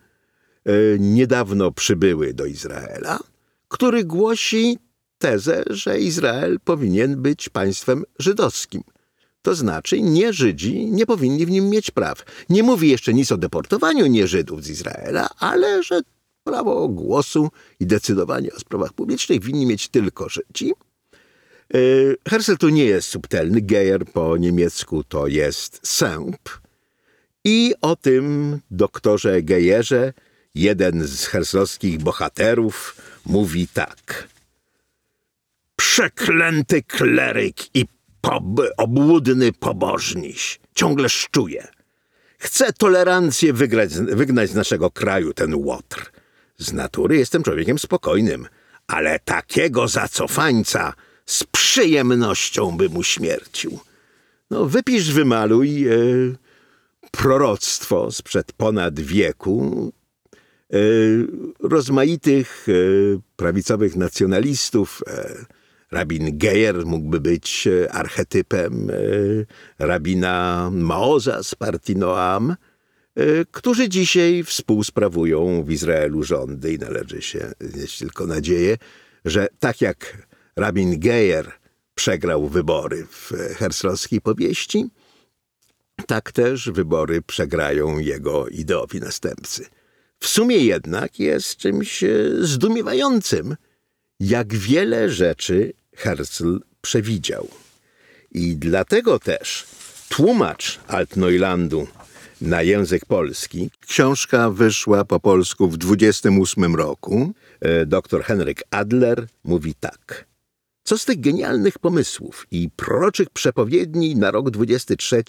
E, 0.67 0.99
niedawno 0.99 1.71
przybyły 1.71 2.33
do 2.33 2.45
Izraela, 2.45 3.19
który 3.67 4.03
głosi 4.03 4.77
tezę, 5.17 5.63
że 5.69 5.99
Izrael 5.99 6.59
powinien 6.59 7.21
być 7.21 7.49
państwem 7.49 8.03
żydowskim. 8.19 8.83
To 9.47 9.55
znaczy, 9.55 10.01
nie 10.01 10.33
Żydzi 10.33 10.85
nie 10.85 11.05
powinni 11.05 11.45
w 11.45 11.49
nim 11.49 11.69
mieć 11.69 11.91
praw. 11.91 12.23
Nie 12.49 12.63
mówi 12.63 12.89
jeszcze 12.89 13.13
nic 13.13 13.31
o 13.31 13.37
deportowaniu 13.37 14.05
nieżydów 14.05 14.63
z 14.63 14.69
Izraela, 14.69 15.29
ale 15.39 15.83
że 15.83 16.01
prawo 16.43 16.87
głosu 16.87 17.49
i 17.79 17.85
decydowania 17.85 18.49
o 18.55 18.59
sprawach 18.59 18.93
publicznych 18.93 19.43
winni 19.43 19.65
mieć 19.65 19.87
tylko 19.87 20.29
Żydzi. 20.29 20.73
E, 21.73 21.77
Herzl 22.29 22.57
tu 22.57 22.69
nie 22.69 22.85
jest 22.85 23.07
subtelny, 23.07 23.61
Geyer 23.61 24.05
po 24.05 24.37
niemiecku 24.37 25.03
to 25.03 25.27
jest 25.27 25.79
sęp. 25.83 26.49
I 27.45 27.73
o 27.81 27.95
tym 27.95 28.59
doktorze 28.71 29.41
Gejerze 29.41 30.13
jeden 30.55 31.07
z 31.07 31.25
herslowskich 31.25 31.97
bohaterów 31.97 32.95
mówi 33.25 33.67
tak. 33.67 34.27
Przeklęty 35.75 36.83
kleryk 36.83 37.75
i 37.75 37.85
pob 38.21 38.43
obłudny 38.77 39.51
pobożniś 39.53 40.59
ciągle 40.75 41.09
szczuje. 41.09 41.67
Chce 42.37 42.73
tolerancję 42.73 43.53
wygrać, 43.53 43.93
wygnać 43.93 44.49
z 44.49 44.55
naszego 44.55 44.91
kraju 44.91 45.33
ten 45.33 45.55
łotr. 45.55 46.11
Z 46.57 46.73
natury 46.73 47.17
jestem 47.17 47.43
człowiekiem 47.43 47.79
spokojnym, 47.79 48.47
ale 48.87 49.19
takiego 49.19 49.87
zacofańca 49.87 50.93
z 51.25 51.43
przyjemnością 51.43 52.77
bym 52.77 52.97
uśmiercił. 52.97 53.79
No, 54.51 54.65
wypisz, 54.65 55.11
wymaluj 55.11 55.87
e, 55.87 55.97
proroctwo 57.11 58.11
sprzed 58.11 58.53
ponad 58.53 58.99
wieku, 58.99 59.91
E, 60.73 60.79
rozmaitych 61.59 62.67
e, 62.69 62.73
prawicowych 63.35 63.95
nacjonalistów. 63.95 65.03
E, 65.07 65.45
rabin 65.91 66.37
Geyer 66.37 66.85
mógłby 66.85 67.19
być 67.19 67.67
archetypem 67.91 68.91
rabina 69.79 70.69
Maoza 70.73 71.43
z 71.43 71.55
partii 71.55 71.95
Noam, 71.95 72.55
którzy 73.51 73.89
dzisiaj 73.89 74.43
współsprawują 74.43 75.63
w 75.63 75.71
Izraelu 75.71 76.23
rządy 76.23 76.73
i 76.73 76.77
należy 76.77 77.21
się 77.21 77.51
mieć 77.75 77.97
tylko 77.97 78.27
nadzieję, 78.27 78.77
że 79.25 79.47
tak 79.59 79.81
jak 79.81 80.27
rabin 80.55 80.99
Geyer 80.99 81.51
przegrał 81.95 82.47
wybory 82.47 83.07
w 83.09 83.31
herslowskiej 83.57 84.21
powieści, 84.21 84.85
tak 86.07 86.31
też 86.31 86.69
wybory 86.69 87.21
przegrają 87.21 87.97
jego 87.97 88.47
ideowi 88.47 88.99
następcy. 88.99 89.65
W 90.19 90.27
sumie 90.27 90.57
jednak 90.57 91.19
jest 91.19 91.57
czymś 91.57 92.03
e, 92.03 92.09
zdumiewającym, 92.39 93.55
jak 94.19 94.53
wiele 94.53 95.09
rzeczy 95.09 95.73
Herzl 95.95 96.59
przewidział. 96.81 97.47
I 98.31 98.55
dlatego 98.55 99.19
też 99.19 99.65
tłumacz 100.09 100.79
Altneulandu 100.87 101.87
na 102.41 102.61
język 102.61 103.05
polski. 103.05 103.69
Książka 103.87 104.49
wyszła 104.49 105.05
po 105.05 105.19
polsku 105.19 105.67
w 105.67 105.77
28 105.77 106.75
roku. 106.75 107.33
E, 107.61 107.85
Dr 107.85 108.23
Henryk 108.23 108.63
Adler 108.71 109.27
mówi 109.43 109.75
tak. 109.79 110.25
Co 110.83 110.97
z 110.97 111.05
tych 111.05 111.19
genialnych 111.19 111.79
pomysłów 111.79 112.47
i 112.51 112.69
proroczych 112.75 113.29
przepowiedni 113.29 114.15
na 114.15 114.31
rok 114.31 114.49
23 114.49 115.23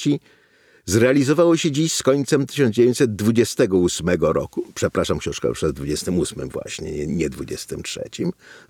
zrealizowało 0.89 1.57
się 1.57 1.71
dziś 1.71 1.93
z 1.93 2.03
końcem 2.03 2.47
1928 2.47 4.09
roku, 4.21 4.65
przepraszam, 4.75 5.19
książka 5.19 5.49
już 5.49 5.63
jest 5.63 5.75
28 5.75 6.49
właśnie, 6.49 7.07
nie 7.07 7.31
23, 7.31 8.01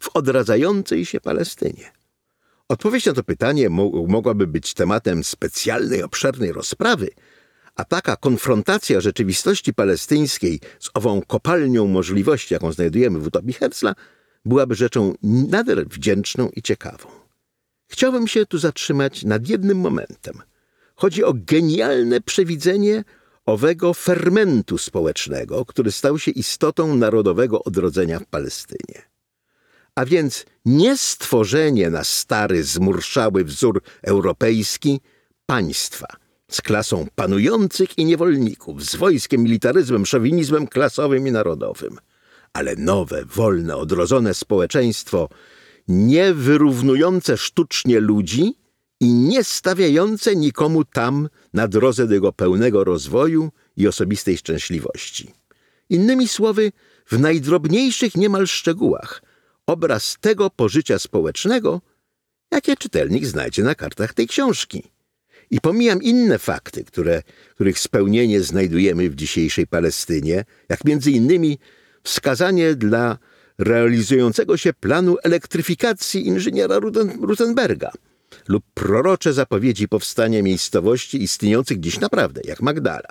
w 0.00 0.08
odradzającej 0.14 1.06
się 1.06 1.20
Palestynie. 1.20 1.92
Odpowiedź 2.68 3.06
na 3.06 3.12
to 3.12 3.22
pytanie 3.22 3.70
mo 3.70 3.90
mogłaby 4.06 4.46
być 4.46 4.75
tematem 4.75 5.25
specjalnej, 5.25 6.02
obszernej 6.02 6.52
rozprawy, 6.52 7.08
a 7.76 7.84
taka 7.84 8.16
konfrontacja 8.16 9.00
rzeczywistości 9.00 9.75
palestyńskiej 9.75 10.60
z 10.80 10.90
ową 10.94 11.22
kopalnią 11.22 11.87
możliwości, 11.87 12.54
jaką 12.54 12.72
znajdujemy 12.72 13.18
w 13.18 13.26
utopii 13.26 13.52
Herzla, 13.52 13.94
byłaby 14.44 14.75
rzeczą 14.75 15.14
nader 15.22 15.88
wdzięczną 15.88 16.50
i 16.56 16.62
ciekawą. 16.62 17.08
Chciałbym 17.88 18.28
się 18.28 18.46
tu 18.46 18.58
zatrzymać 18.58 19.25
nad 19.25 19.48
jednym 19.48 19.78
momentem. 19.78 20.48
Chodzi 21.00 21.25
o 21.25 21.35
genialne 21.35 22.21
przewidzenie 22.21 23.05
owego 23.47 23.95
fermentu 23.95 24.78
społecznego, 24.78 25.64
który 25.64 25.93
stał 25.93 26.19
się 26.19 26.31
istotą 26.31 26.97
narodowego 26.97 27.64
odrodzenia 27.64 28.19
w 28.19 28.26
Palestynie. 28.26 29.02
A 29.95 30.05
więc 30.05 30.47
nie 30.64 30.97
stworzenie 30.97 31.90
na 31.90 32.05
stary, 32.05 32.64
zmurszały 32.64 33.45
wzór 33.45 33.83
europejski 34.02 35.00
państwa 35.47 36.07
z 36.50 36.62
klasą 36.62 37.07
panujących 37.14 37.99
i 37.99 38.05
niewolników, 38.05 38.85
z 38.85 38.97
wojskiem, 38.97 39.43
militaryzmem, 39.43 40.07
szowinizmem 40.07 40.67
klasowym 40.67 41.26
i 41.26 41.33
narodowym, 41.33 41.99
ale 42.52 42.76
nowe, 42.76 43.25
wolne, 43.25 43.76
odrodzone 43.76 44.35
społeczeństwo, 44.35 45.28
nie 45.88 46.35
wyrównujące 46.35 47.37
sztucznie 47.37 48.00
ludzi 48.00 48.55
i 49.00 49.12
nie 49.12 49.45
stawiające 49.45 50.37
nikomu 50.37 50.85
tam 50.85 51.28
na 51.55 51.69
drodze 51.69 52.07
do 52.07 52.14
jego 52.14 52.33
pełnego 52.33 52.85
rozwoju 52.85 53.50
i 53.76 53.88
osobistej 53.88 54.38
szczęśliwości. 54.38 55.35
Innymi 55.90 56.28
słowy, 56.28 56.73
w 57.07 57.19
najdrobniejszych 57.19 58.17
niemal 58.17 58.47
szczegółach 58.47 59.23
obraz 59.67 60.17
tego 60.21 60.50
pożycia 60.50 60.99
społecznego, 60.99 61.81
jakie 62.50 62.76
czytelnik 62.76 63.26
znajdzie 63.26 63.62
na 63.62 63.75
kartach 63.75 64.14
tej 64.14 64.26
książki. 64.26 64.90
I 65.50 65.61
pomijam 65.61 66.02
inne 66.02 66.38
fakty, 66.38 66.85
które, 66.85 67.23
których 67.55 67.78
spełnienie 67.78 68.40
znajdujemy 68.40 69.11
w 69.11 69.14
dzisiejszej 69.14 69.67
Palestynie, 69.67 70.45
jak 70.69 70.85
między 70.85 71.11
innymi 71.11 71.59
wskazanie 72.02 72.75
dla 72.75 73.19
realizującego 73.59 74.57
się 74.57 74.73
planu 74.73 75.17
elektryfikacji 75.23 76.26
inżyniera 76.26 76.78
Rutenberga 77.21 77.93
lub 78.49 78.64
prorocze 78.75 79.33
zapowiedzi 79.33 79.88
powstania 79.88 80.43
miejscowości 80.43 81.23
istniejących 81.23 81.81
dziś 81.81 82.00
naprawdę, 82.00 82.40
jak 82.45 82.62
Magdala, 82.62 83.09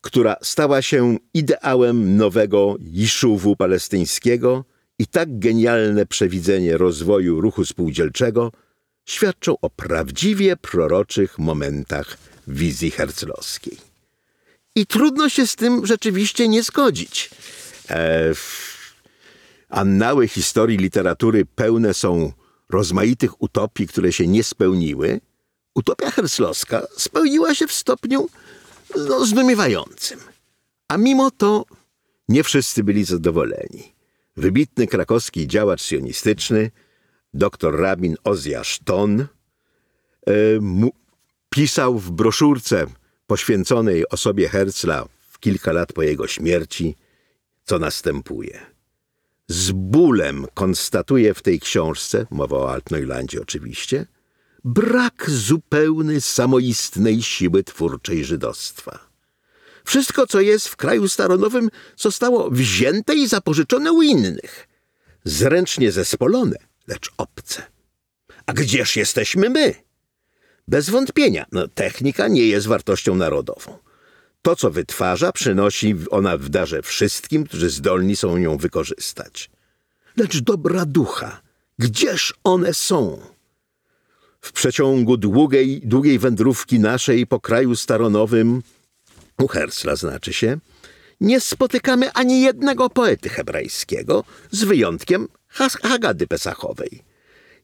która 0.00 0.36
stała 0.42 0.82
się 0.82 1.18
ideałem 1.34 2.16
nowego 2.16 2.76
Jiszuwu 2.80 3.56
palestyńskiego 3.56 4.64
i 4.98 5.06
tak 5.06 5.38
genialne 5.38 6.06
przewidzenie 6.06 6.76
rozwoju 6.76 7.40
ruchu 7.40 7.64
spółdzielczego 7.64 8.52
świadczą 9.04 9.54
o 9.62 9.70
prawdziwie 9.70 10.56
proroczych 10.56 11.38
momentach 11.38 12.18
wizji 12.48 12.90
herzlowskiej. 12.90 13.78
I 14.74 14.86
trudno 14.86 15.28
się 15.28 15.46
z 15.46 15.56
tym 15.56 15.86
rzeczywiście 15.86 16.48
nie 16.48 16.62
zgodzić. 16.62 17.30
E, 17.90 18.32
annały 19.68 20.28
historii 20.28 20.78
literatury 20.78 21.44
pełne 21.44 21.94
są 21.94 22.32
rozmaitych 22.68 23.42
utopii, 23.42 23.86
które 23.86 24.12
się 24.12 24.26
nie 24.26 24.44
spełniły. 24.44 25.20
Utopia 25.74 26.10
herslowska 26.10 26.86
spełniła 26.96 27.54
się 27.54 27.66
w 27.66 27.72
stopniu 27.72 28.28
no, 29.08 29.26
zdumiewającym. 29.26 30.20
A 30.88 30.96
mimo 30.96 31.30
to 31.30 31.64
nie 32.28 32.44
wszyscy 32.44 32.84
byli 32.84 33.04
zadowoleni. 33.04 33.92
Wybitny 34.36 34.86
krakowski 34.86 35.46
działacz 35.46 35.82
sionistyczny, 35.82 36.70
dr 37.34 37.76
rabin 37.80 38.16
Ozjasz 38.24 38.78
Ton, 38.84 39.20
e, 39.20 39.26
pisał 41.50 41.98
w 41.98 42.10
broszurce 42.10 42.86
poświęconej 43.26 44.08
osobie 44.08 44.48
Herzla 44.48 45.08
w 45.28 45.38
kilka 45.38 45.72
lat 45.72 45.92
po 45.92 46.02
jego 46.02 46.26
śmierci, 46.26 46.96
co 47.64 47.78
następuje. 47.78 48.75
Z 49.48 49.72
bólem 49.72 50.46
konstatuje 50.54 51.34
w 51.34 51.42
tej 51.42 51.60
książce, 51.60 52.26
mowa 52.30 52.56
o 52.56 52.72
Altneulandzie 52.72 53.42
oczywiście, 53.42 54.06
brak 54.64 55.30
zupełny 55.30 56.20
samoistnej 56.20 57.22
siły 57.22 57.64
twórczej 57.64 58.24
żydostwa. 58.24 58.98
Wszystko, 59.84 60.26
co 60.26 60.40
jest 60.40 60.68
w 60.68 60.76
kraju 60.76 61.08
staronowym, 61.08 61.70
zostało 61.96 62.50
wzięte 62.50 63.14
i 63.14 63.28
zapożyczone 63.28 63.92
u 63.92 64.02
innych. 64.02 64.68
Zręcznie 65.24 65.92
zespolone, 65.92 66.56
lecz 66.86 67.10
obce. 67.16 67.62
A 68.46 68.52
gdzież 68.52 68.96
jesteśmy 68.96 69.50
my? 69.50 69.74
Bez 70.68 70.90
wątpienia, 70.90 71.46
no, 71.52 71.68
technika 71.68 72.28
nie 72.28 72.46
jest 72.46 72.66
wartością 72.66 73.14
narodową. 73.14 73.78
To, 74.46 74.56
co 74.56 74.70
wytwarza, 74.70 75.32
przynosi 75.32 75.94
ona 76.10 76.36
w 76.38 76.48
darze 76.48 76.82
wszystkim, 76.82 77.44
którzy 77.44 77.70
zdolni 77.70 78.16
są 78.16 78.36
ją 78.36 78.56
wykorzystać. 78.56 79.50
Lecz 80.16 80.40
dobra 80.40 80.84
ducha, 80.86 81.40
gdzież 81.78 82.34
one 82.44 82.74
są? 82.74 83.20
W 84.40 84.52
przeciągu 84.52 85.16
długiej, 85.16 85.80
długiej 85.84 86.18
wędrówki 86.18 86.80
naszej 86.80 87.26
po 87.26 87.40
kraju 87.40 87.76
staronowym, 87.76 88.62
u 89.38 89.48
Hersla 89.48 89.96
znaczy 89.96 90.32
się, 90.32 90.58
nie 91.20 91.40
spotykamy 91.40 92.12
ani 92.12 92.42
jednego 92.42 92.90
poety 92.90 93.28
hebrajskiego, 93.28 94.24
z 94.50 94.64
wyjątkiem 94.64 95.28
Hagady 95.82 96.26
Pesachowej. 96.26 97.02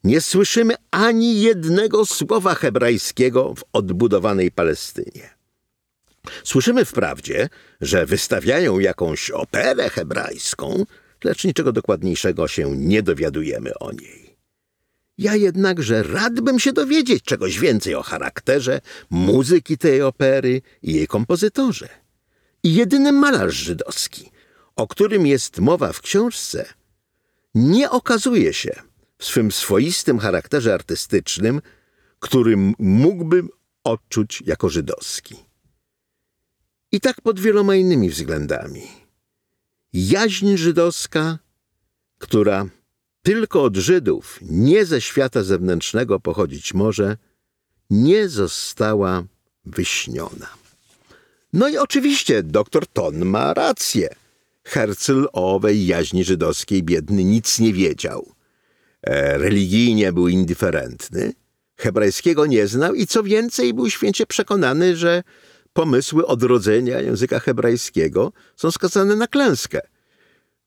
Nie 0.05 0.21
słyszymy 0.21 0.75
ani 0.91 1.41
jednego 1.41 2.07
słowa 2.07 2.55
hebrajskiego 2.55 3.55
w 3.55 3.65
odbudowanej 3.73 4.51
Palestynie. 4.51 5.42
Słyszymy 6.45 6.85
wprawdzie, 6.85 7.49
że 7.81 8.07
wystawiają 8.07 8.79
jakąś 8.79 9.31
operę 9.31 9.91
hebrajską, 9.91 10.85
lecz 11.25 11.45
niczego 11.45 11.73
dokładniejszego 11.73 12.49
się 12.49 12.77
nie 12.77 13.03
dowiadujemy 13.03 13.79
o 13.79 13.93
niej. 13.93 14.37
Ja 15.19 15.37
jednakże 15.37 16.03
rad 16.03 16.41
bym 16.41 16.59
się 16.59 16.73
dowiedzieć 16.73 17.25
czegoś 17.25 17.59
więcej 17.59 17.95
o 17.95 18.03
charakterze 18.03 18.81
muzyki 19.11 19.79
tej 19.79 20.03
opery 20.03 20.63
i 20.83 20.93
jej 20.93 21.07
kompozytorze. 21.07 21.89
I 22.63 22.75
jedyny 22.75 23.13
malarz 23.13 23.55
żydowski, 23.55 24.31
o 24.77 24.87
którym 24.87 25.27
jest 25.27 25.59
mowa 25.59 25.93
w 25.93 26.01
książce, 26.01 26.65
nie 27.55 27.91
okazuje 27.91 28.53
się 28.53 28.83
w 29.19 29.25
swym 29.25 29.53
swoistym 29.53 30.19
charakterze 30.19 30.75
artystycznym, 30.75 31.61
którym 32.19 32.75
mógłbym 32.79 33.49
odczuć 33.85 34.43
jako 34.47 34.69
żydowski. 34.69 35.52
I 36.93 37.01
tak 37.01 37.21
pod 37.21 37.41
wieloma 37.41 37.77
innymi 37.77 38.11
względami. 38.11 38.83
Jaźń 39.93 40.57
żydowska, 40.57 41.39
która 42.19 42.67
tylko 43.23 43.63
od 43.63 43.77
Żydów, 43.77 44.39
nie 44.43 44.87
ze 44.87 45.01
świata 45.01 45.43
zewnętrznego 45.43 46.21
pochodzić 46.21 46.75
może, 46.75 47.17
nie 47.91 48.29
została 48.29 49.25
wyśniona. 49.65 50.49
No 51.53 51.69
i 51.69 51.77
oczywiście 51.77 52.43
doktor 52.43 52.87
Ton 52.87 53.25
ma 53.25 53.55
rację. 53.55 54.09
Herzl 54.65 55.27
o 55.33 55.55
owej 55.55 55.87
jaźni 55.87 56.25
żydowskiej 56.25 56.83
biedny 56.83 57.25
nic 57.25 57.59
nie 57.59 57.73
wiedział. 57.73 58.33
E, 59.03 59.39
religijnie 59.39 60.13
był 60.13 60.29
indyferentny, 60.29 61.33
hebrajskiego 61.77 62.47
nie 62.47 62.67
znał 62.67 62.95
i 62.95 63.07
co 63.07 63.23
więcej 63.23 63.75
był 63.75 63.91
święcie 63.91 64.27
przekonany, 64.27 64.97
że 64.97 65.23
pomysły 65.73 66.27
odrodzenia 66.27 67.01
języka 67.01 67.41
hebrajskiego 67.41 68.33
są 68.57 68.71
skazane 68.71 69.17
na 69.17 69.27
klęskę. 69.27 69.81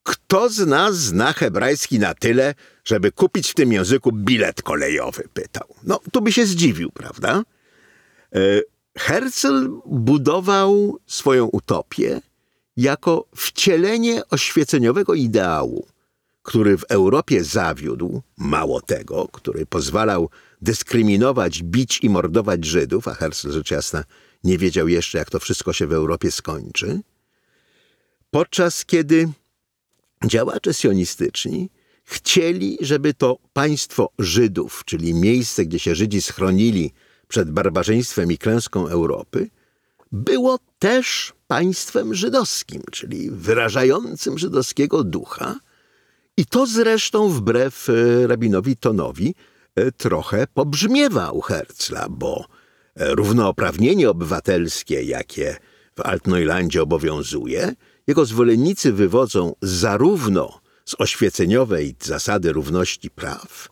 Kto 0.02 0.48
z 0.48 0.66
nas 0.66 0.94
zna 0.96 1.32
hebrajski 1.32 1.98
na 1.98 2.14
tyle, 2.14 2.54
żeby 2.84 3.12
kupić 3.12 3.50
w 3.50 3.54
tym 3.54 3.72
języku 3.72 4.12
bilet 4.12 4.62
kolejowy? 4.62 5.28
Pytał. 5.34 5.74
No, 5.82 6.00
tu 6.12 6.20
by 6.20 6.32
się 6.32 6.46
zdziwił, 6.46 6.90
prawda? 6.90 7.42
E, 8.34 8.38
Herzl 8.98 9.68
budował 9.86 10.98
swoją 11.06 11.46
utopię 11.46 12.20
jako 12.76 13.24
wcielenie 13.36 14.22
oświeceniowego 14.30 15.14
ideału, 15.14 15.86
który 16.42 16.78
w 16.78 16.84
Europie 16.84 17.44
zawiódł, 17.44 18.22
mało 18.36 18.80
tego, 18.80 19.28
który 19.32 19.66
pozwalał 19.66 20.30
dyskryminować, 20.62 21.62
bić 21.62 21.98
i 22.02 22.10
mordować 22.10 22.64
Żydów, 22.64 23.08
a 23.08 23.14
Herzl 23.14 23.52
rzecz 23.52 23.70
jasna 23.70 24.04
nie 24.46 24.58
wiedział 24.58 24.88
jeszcze, 24.88 25.18
jak 25.18 25.30
to 25.30 25.40
wszystko 25.40 25.72
się 25.72 25.86
w 25.86 25.92
Europie 25.92 26.30
skończy, 26.30 27.00
podczas 28.30 28.84
kiedy 28.84 29.28
działacze 30.26 30.74
sionistyczni 30.74 31.70
chcieli, 32.04 32.78
żeby 32.80 33.14
to 33.14 33.38
państwo 33.52 34.10
Żydów, 34.18 34.82
czyli 34.84 35.14
miejsce, 35.14 35.64
gdzie 35.64 35.78
się 35.78 35.94
Żydzi 35.94 36.22
schronili 36.22 36.92
przed 37.28 37.50
barbarzyństwem 37.50 38.32
i 38.32 38.38
klęską 38.38 38.88
Europy, 38.88 39.50
było 40.12 40.58
też 40.78 41.32
państwem 41.46 42.14
żydowskim, 42.14 42.82
czyli 42.92 43.30
wyrażającym 43.30 44.38
żydowskiego 44.38 45.04
ducha. 45.04 45.60
I 46.36 46.46
to 46.46 46.66
zresztą 46.66 47.28
wbrew 47.28 47.88
e, 47.88 48.26
rabinowi 48.26 48.76
Tonowi 48.76 49.34
e, 49.74 49.92
trochę 49.92 50.46
pobrzmiewa 50.54 51.30
u 51.30 51.40
Herzla, 51.40 52.06
bo 52.10 52.44
e, 52.96 53.14
równouprawnienie 53.14 54.10
obywatelskie, 54.10 55.02
jakie 55.02 55.56
w 55.96 56.00
Altneulandzie 56.00 56.82
obowiązuje, 56.82 57.74
jego 58.06 58.24
zwolennicy 58.24 58.92
wywodzą 58.92 59.54
zarówno 59.62 60.60
z 60.84 60.94
oświeceniowej 60.98 61.96
zasady 62.02 62.52
równości 62.52 63.10
praw, 63.10 63.68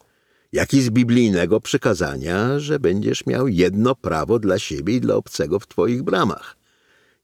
jak 0.52 0.74
i 0.74 0.82
z 0.82 0.90
biblijnego 0.90 1.60
przykazania, 1.60 2.58
że 2.58 2.78
będziesz 2.78 3.26
miał 3.26 3.48
jedno 3.48 3.94
prawo 3.94 4.38
dla 4.38 4.58
siebie 4.58 4.94
i 4.94 5.00
dla 5.00 5.14
obcego 5.14 5.60
w 5.60 5.66
twoich 5.66 6.02
bramach. 6.02 6.56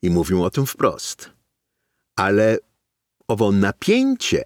I 0.02 0.10
mówią 0.10 0.42
o 0.42 0.50
tym 0.50 0.66
wprost. 0.66 1.30
Ale 2.16 2.58
owo 3.28 3.52
napięcie 3.52 4.44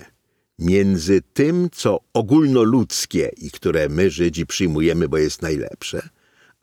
między 0.59 1.23
tym, 1.33 1.69
co 1.73 2.01
ogólnoludzkie 2.13 3.31
i 3.37 3.51
które 3.51 3.89
my 3.89 4.11
Żydzi 4.11 4.47
przyjmujemy, 4.47 5.09
bo 5.09 5.19
jest 5.19 5.43
najlepsze, 5.43 6.09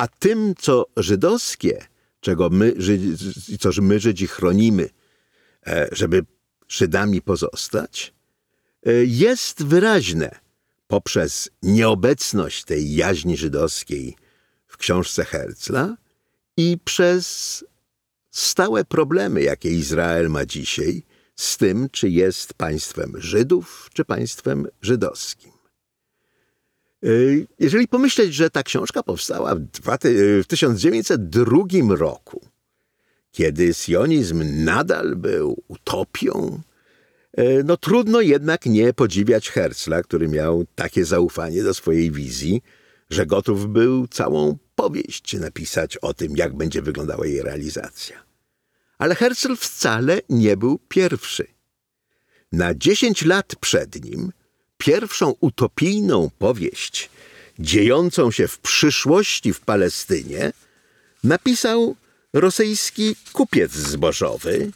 a 0.01 0.07
tym, 0.07 0.53
co 0.59 0.85
żydowskie, 0.97 1.85
czego 2.19 2.49
my, 2.49 2.73
Żydzi, 2.77 3.57
co 3.59 3.69
my 3.81 3.99
Żydzi 3.99 4.27
chronimy, 4.27 4.89
e, 5.67 5.87
żeby 5.91 6.25
Żydami 6.67 7.21
pozostać, 7.21 8.13
e, 8.85 8.93
jest 9.05 9.63
wyraźne 9.63 10.39
poprzez 10.87 11.49
nieobecność 11.63 12.63
tej 12.63 12.95
jaźni 12.95 13.37
żydowskiej 13.37 14.15
w 14.67 14.77
książce 14.77 15.25
Herzla 15.25 15.97
i 16.57 16.77
przez 16.85 17.65
stałe 18.31 18.85
problemy, 18.85 19.41
jakie 19.41 19.69
Izrael 19.69 20.29
ma 20.29 20.45
dzisiaj 20.45 21.03
z 21.35 21.57
tym, 21.57 21.89
czy 21.91 22.09
jest 22.09 22.53
państwem 22.53 23.13
Żydów, 23.17 23.89
czy 23.93 24.05
państwem 24.05 24.67
żydowskim. 24.81 25.60
Y, 27.03 27.47
jeżeli 27.59 27.87
pomyśleć, 27.87 28.33
że 28.33 28.49
ta 28.49 28.63
książka 28.63 29.03
powstała 29.03 29.55
w 30.43 30.47
1902 30.47 31.95
roku, 31.95 32.41
kiedy 33.31 33.73
sionizm 33.73 34.63
nadal 34.63 35.15
był 35.15 35.63
utopią, 35.67 36.61
y, 37.39 37.61
no 37.65 37.77
trudno 37.77 38.21
jednak 38.21 38.65
nie 38.65 38.93
podziwiać 38.93 39.49
Herzla, 39.49 40.03
który 40.03 40.27
miał 40.27 40.65
takie 40.75 41.05
zaufanie 41.05 41.63
do 41.63 41.73
swojej 41.73 42.11
wizji, 42.11 42.61
że 43.09 43.25
gotów 43.25 43.67
był 43.67 44.07
całą 44.07 44.57
powieść 44.75 45.33
napisać 45.33 45.97
o 45.97 46.13
tym, 46.13 46.37
jak 46.37 46.55
będzie 46.55 46.81
wyglądała 46.81 47.27
jej 47.27 47.41
realizacja. 47.41 48.23
Ale 48.97 49.15
Herzl 49.15 49.55
wcale 49.55 50.21
nie 50.29 50.57
był 50.57 50.79
pierwszy. 50.87 51.47
Na 52.51 52.75
dziesięć 52.75 53.25
lat 53.25 53.55
przed 53.55 54.03
nim 54.03 54.31
pierwszą 54.81 55.33
utopijną 55.39 56.29
powieść 56.39 57.09
dziejącą 57.59 58.31
się 58.31 58.47
w 58.47 58.59
przyszłości 58.59 59.53
w 59.53 59.59
Palestynie 59.59 60.53
napisał 61.23 61.95
rosyjski 62.33 63.15
kupiec 63.33 63.71
zbożowy 63.71 64.71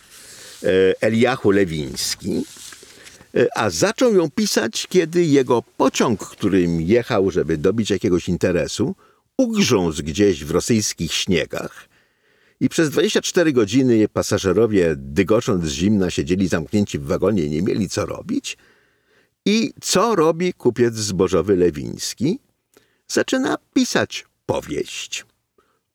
e, 0.63 0.67
Eliachu 1.01 1.51
Lewiński, 1.51 2.45
e, 3.35 3.47
a 3.57 3.69
zaczął 3.69 4.15
ją 4.15 4.31
pisać, 4.31 4.87
kiedy 4.89 5.25
jego 5.25 5.63
pociąg, 5.77 6.29
którym 6.29 6.81
jechał, 6.81 7.31
żeby 7.31 7.57
dobić 7.57 7.89
jakiegoś 7.89 8.29
interesu, 8.29 8.95
ugrzązł 9.37 10.03
gdzieś 10.03 10.43
w 10.43 10.51
rosyjskich 10.51 11.13
śniegach 11.13 11.89
i 12.59 12.69
przez 12.69 12.89
24 12.89 13.53
godziny 13.53 14.07
pasażerowie, 14.07 14.93
dygocząc 14.97 15.65
z 15.65 15.71
zimna, 15.71 16.09
siedzieli 16.09 16.47
zamknięci 16.47 16.99
w 16.99 17.05
wagonie 17.05 17.49
nie 17.49 17.61
mieli 17.61 17.89
co 17.89 18.05
robić. 18.05 18.57
I 19.45 19.73
co 19.81 20.15
robi 20.15 20.53
kupiec 20.53 20.95
zbożowy 20.95 21.55
Lewiński? 21.55 22.39
Zaczyna 23.07 23.57
pisać 23.73 24.25
powieść 24.45 25.25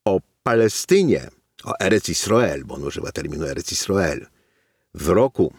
o 0.04 0.20
Palestynie, 0.42 1.30
o 1.64 1.80
Erec 1.80 2.08
Israel, 2.08 2.64
bo 2.64 2.74
on 2.74 2.84
używa 2.84 3.12
terminu 3.12 3.46
Erec 3.46 3.72
Israel, 3.72 4.26
w 4.94 5.08
roku 5.08 5.54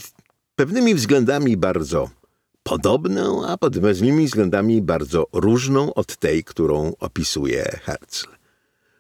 pewnymi 0.61 0.95
względami 0.95 1.57
bardzo 1.57 2.09
podobną, 2.63 3.47
a 3.47 3.57
pod 3.57 3.79
pewnymi 3.79 4.25
względami 4.25 4.81
bardzo 4.81 5.27
różną 5.33 5.93
od 5.93 6.17
tej, 6.17 6.43
którą 6.43 6.93
opisuje 6.99 7.79
Herzl. 7.83 8.27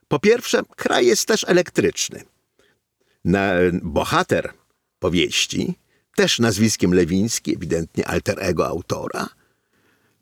Po 0.07 0.19
pierwsze, 0.19 0.61
kraj 0.75 1.05
jest 1.05 1.27
też 1.27 1.45
elektryczny. 1.47 2.23
Na, 3.25 3.51
bohater 3.83 4.53
powieści, 4.99 5.75
też 6.15 6.39
nazwiskiem 6.39 6.93
Lewiński, 6.93 7.55
ewidentnie 7.55 8.07
alter 8.07 8.37
ego 8.39 8.67
autora, 8.67 9.29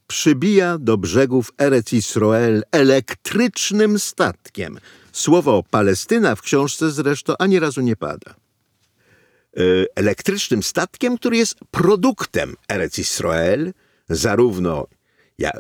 przybija 0.08 0.78
do 0.78 0.98
brzegów 0.98 1.52
Eretz 1.58 1.94
Israel 1.94 2.64
elektrycznym 2.72 4.00
statkiem, 4.00 4.80
Słowo 5.12 5.64
Palestyna 5.70 6.36
w 6.36 6.42
książce 6.42 6.92
zresztą 6.92 7.34
ani 7.40 7.60
razu 7.60 7.82
nie 7.82 7.96
pada. 7.96 8.36
E, 9.58 9.62
elektrycznym 9.96 10.64
statkiem, 10.64 11.18
który 11.18 11.38
jest 11.38 11.56
produktem 11.72 12.56
Erec 12.70 13.00
Israel, 13.00 13.74
zarówno 14.10 14.88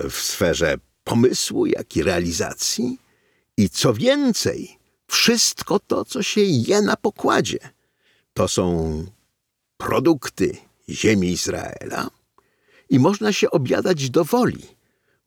w 0.09 0.15
sferze 0.15 0.75
pomysłu, 1.03 1.65
jak 1.65 1.95
i 1.95 2.03
realizacji. 2.03 2.99
I 3.57 3.69
co 3.69 3.93
więcej, 3.93 4.77
wszystko 5.07 5.79
to, 5.79 6.05
co 6.05 6.23
się 6.23 6.41
je 6.41 6.81
na 6.81 6.95
pokładzie, 6.95 7.59
to 8.33 8.47
są 8.47 9.05
produkty 9.77 10.57
ziemi 10.89 11.27
Izraela 11.27 12.09
i 12.89 12.99
można 12.99 13.33
się 13.33 13.51
obiadać 13.51 14.09
do 14.09 14.25
woli, 14.25 14.63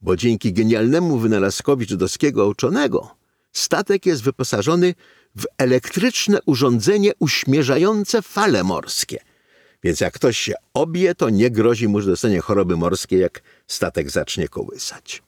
bo 0.01 0.16
dzięki 0.16 0.53
genialnemu 0.53 1.18
wynalazkowi 1.18 1.87
żydowskiego 1.87 2.48
uczonego 2.48 3.22
statek 3.53 4.07
jest 4.07 4.22
wyposażony 4.22 4.94
w 5.37 5.45
elektryczne 5.59 6.38
urządzenie 6.47 7.12
uśmierzające 7.18 8.23
fale 8.23 8.64
morskie. 8.64 9.18
Więc 9.83 10.01
jak 10.01 10.14
ktoś 10.14 10.38
się 10.38 10.55
obie, 10.75 11.14
to 11.14 11.31
nie 11.31 11.51
grozi 11.51 11.88
mu, 11.88 12.01
że 12.01 12.11
dostanie 12.11 12.40
choroby 12.40 12.77
morskie, 12.77 13.18
jak 13.18 13.42
statek 13.66 14.11
zacznie 14.11 14.49
kołysać. 14.49 15.23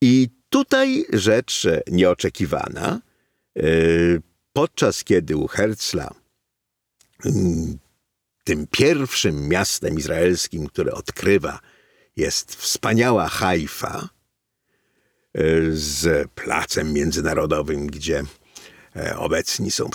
I 0.00 0.28
tutaj 0.48 1.04
rzecz 1.12 1.66
nieoczekiwana. 1.90 3.00
Yy, 3.56 4.22
podczas 4.52 5.04
kiedy 5.04 5.36
u 5.36 5.46
Herzla 5.46 6.14
mm, 7.24 7.78
tym 8.44 8.66
pierwszym 8.70 9.48
miastem 9.48 9.98
izraelskim, 9.98 10.66
które 10.66 10.92
odkrywa, 10.92 11.60
jest 12.16 12.54
wspaniała 12.54 13.28
Haifa, 13.28 14.08
z 15.72 16.30
placem 16.34 16.92
międzynarodowym, 16.92 17.86
gdzie 17.86 18.18
E, 18.18 18.43
obecni 19.16 19.70
są 19.70 19.90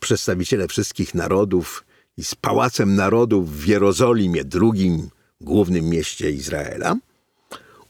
przedstawiciele 0.00 0.68
wszystkich 0.68 1.14
narodów 1.14 1.84
i 2.16 2.24
z 2.24 2.34
Pałacem 2.34 2.94
Narodów 2.94 3.56
w 3.60 3.66
Jerozolimie, 3.66 4.44
drugim 4.44 5.10
głównym 5.40 5.84
mieście 5.84 6.30
Izraela. 6.30 6.96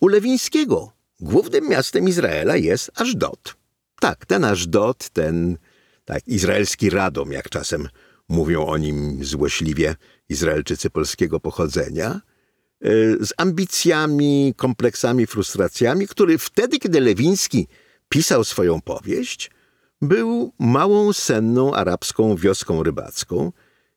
U 0.01 0.09
Lewińskiego 0.09 0.93
głównym 1.21 1.69
miastem 1.69 2.09
Izraela 2.09 2.57
jest 2.57 2.91
Ażdot. 2.95 3.57
Tak, 4.01 4.27
ten 4.27 4.45
Ażdot, 4.45 5.09
ten 5.09 5.59
tak, 6.05 6.29
izraelski 6.29 6.91
Radom, 6.91 7.33
jak 7.33 7.49
czasem 7.51 7.89
mówią 8.29 8.67
o 8.67 8.79
nim 8.79 9.25
złośliwie 9.25 9.97
Izraelczycy 10.29 10.91
polskiego 10.91 11.41
pochodzenia, 11.41 12.11
e, 12.11 12.21
z 13.27 13.33
ambicjami, 13.37 14.55
kompleksami, 14.57 15.27
frustracjami, 15.27 16.09
który 16.09 16.39
wtedy, 16.39 16.79
kiedy 16.79 17.01
Lewiński 17.01 17.67
pisał 18.09 18.45
swoją 18.45 18.81
powieść, 18.81 19.51
był 20.03 20.53
małą, 20.59 21.13
senną 21.13 21.75
arabską 21.75 22.37
wioską 22.37 22.83
rybacką, 22.83 23.53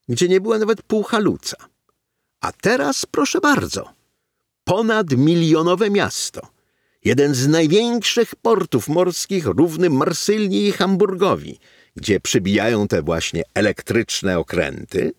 gdzie 0.08 0.28
nie 0.28 0.40
było 0.40 0.58
nawet 0.58 0.82
pół 0.82 1.02
haluca. 1.02 1.56
A 2.40 2.52
teraz, 2.52 3.06
proszę 3.06 3.40
bardzo, 3.40 3.92
ponad 4.64 5.10
milionowe 5.10 5.90
miasto. 5.90 6.40
Jeden 7.04 7.34
z 7.34 7.48
największych 7.48 8.34
portów 8.34 8.88
morskich 8.88 9.46
równy 9.46 9.90
Marsylii 9.90 10.66
i 10.68 10.72
Hamburgowi, 10.72 11.58
gdzie 11.96 12.20
przybijają 12.20 12.88
te 12.88 13.02
właśnie 13.02 13.42
elektryczne 13.54 14.38
okręty. 14.38 15.12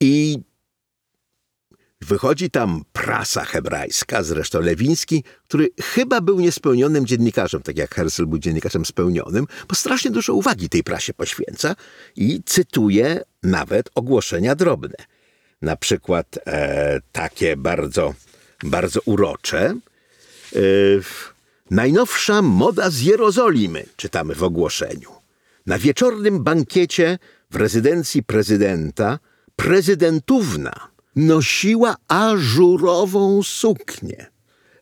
I 0.00 0.38
Wychodzi 2.02 2.50
tam 2.50 2.84
prasa 2.92 3.44
hebrajska, 3.44 4.22
zresztą 4.22 4.60
Lewiński, 4.60 5.24
który 5.48 5.68
chyba 5.82 6.20
był 6.20 6.40
niespełnionym 6.40 7.06
dziennikarzem, 7.06 7.62
tak 7.62 7.76
jak 7.76 7.94
Herzl 7.94 8.26
był 8.26 8.38
dziennikarzem 8.38 8.86
spełnionym, 8.86 9.46
bo 9.68 9.74
strasznie 9.74 10.10
dużo 10.10 10.34
uwagi 10.34 10.68
tej 10.68 10.82
prasie 10.82 11.14
poświęca 11.14 11.76
i 12.16 12.42
cytuje 12.46 13.20
nawet 13.42 13.90
ogłoszenia 13.94 14.54
drobne. 14.54 14.94
Na 15.62 15.76
przykład 15.76 16.38
e, 16.46 17.00
takie 17.12 17.56
bardzo, 17.56 18.14
bardzo 18.64 19.00
urocze. 19.04 19.60
E, 19.60 20.58
najnowsza 21.70 22.42
moda 22.42 22.90
z 22.90 23.00
Jerozolimy, 23.00 23.84
czytamy 23.96 24.34
w 24.34 24.42
ogłoszeniu. 24.42 25.10
Na 25.66 25.78
wieczornym 25.78 26.44
bankiecie 26.44 27.18
w 27.50 27.56
rezydencji 27.56 28.22
prezydenta 28.22 29.18
prezydentówna 29.56 30.91
nosiła 31.16 31.96
ażurową 32.08 33.42
suknię, 33.42 34.26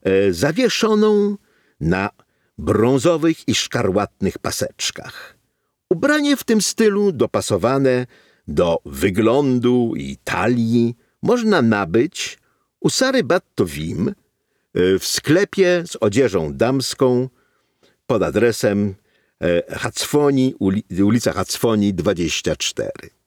e, 0.03 0.33
zawieszoną 0.33 1.37
na 1.81 2.11
brązowych 2.59 3.49
i 3.49 3.55
szkarłatnych 3.55 4.39
paseczkach. 4.39 5.37
Ubranie 5.91 6.37
w 6.37 6.45
tym 6.45 6.63
stylu 6.63 7.13
dopasowane 7.13 8.07
do 8.49 8.79
wyglądu 8.85 9.93
i 9.97 10.17
talii 10.25 10.97
można 11.23 11.63
nabyć 11.63 12.39
u 12.81 12.91
Sary 12.91 13.25
Battovim 13.25 14.09
e, 14.09 14.13
w 14.99 15.07
sklepie 15.07 15.83
z 15.87 15.97
odzieżą 16.01 16.55
damską 16.55 17.29
pod 18.07 18.23
adresem 18.23 18.95
e, 19.41 19.77
Hacfoni, 19.77 20.55
ulica 21.01 21.33
Hacfoni 21.33 21.95
24. 21.95 23.20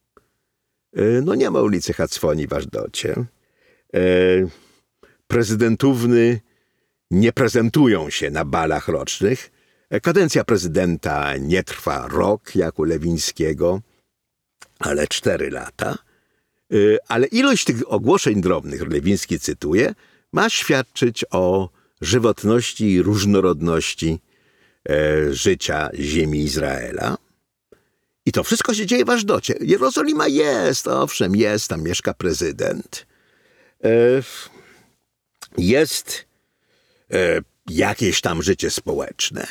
E, 0.94 1.22
no 1.22 1.34
nie 1.34 1.50
ma 1.50 1.60
ulicy 1.60 1.92
Hacfoni 1.92 2.46
w 2.46 2.52
Ażdocie. 2.52 3.14
E, 3.94 4.00
prezydentówny 5.26 6.40
nie 7.10 7.32
prezentują 7.32 8.10
się 8.10 8.30
na 8.30 8.44
balach 8.44 8.88
rocznych. 8.88 9.50
E, 9.90 10.00
kadencja 10.00 10.44
prezydenta 10.44 11.36
nie 11.36 11.64
trwa 11.64 12.08
rok, 12.08 12.56
jak 12.56 12.78
u 12.78 12.84
Lewińskiego, 12.84 13.80
ale 14.78 15.06
cztery 15.06 15.50
lata. 15.50 15.98
Ale 17.08 17.26
ilość 17.26 17.64
tych 17.64 17.92
ogłoszeń 17.92 18.40
drobnych, 18.40 18.88
Lewiński 18.90 19.40
cytuje, 19.40 19.94
ma 20.32 20.50
świadczyć 20.50 21.24
o 21.30 21.68
żywotności 22.00 22.92
i 22.92 23.02
różnorodności 23.02 24.20
życia 25.30 25.90
ziemi 25.94 26.38
Izraela. 26.38 27.16
I 28.26 28.32
to 28.32 28.44
wszystko 28.44 28.74
się 28.74 28.86
dzieje 28.86 29.04
w 29.04 29.10
Ażdocie. 29.10 29.54
Jerozolima 29.60 30.28
jest, 30.28 30.86
owszem, 30.86 31.36
jest, 31.36 31.68
tam 31.68 31.82
mieszka 31.82 32.14
prezydent. 32.14 33.06
E, 33.84 33.90
jest 35.58 36.24
e, 37.12 37.40
jakieś 37.70 38.20
tam 38.20 38.42
życie 38.42 38.70
społeczne. 38.70 39.46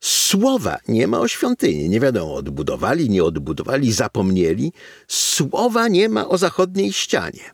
Słowa 0.00 0.78
nie 0.88 1.06
ma 1.06 1.20
o 1.20 1.28
świątyni. 1.28 1.88
Nie 1.88 2.00
wiadomo, 2.00 2.34
odbudowali, 2.34 3.10
nie 3.10 3.24
odbudowali, 3.24 3.92
zapomnieli. 3.92 4.72
Słowa 5.08 5.88
nie 5.88 6.08
ma 6.08 6.28
o 6.28 6.38
zachodniej 6.38 6.92
ścianie. 6.92 7.50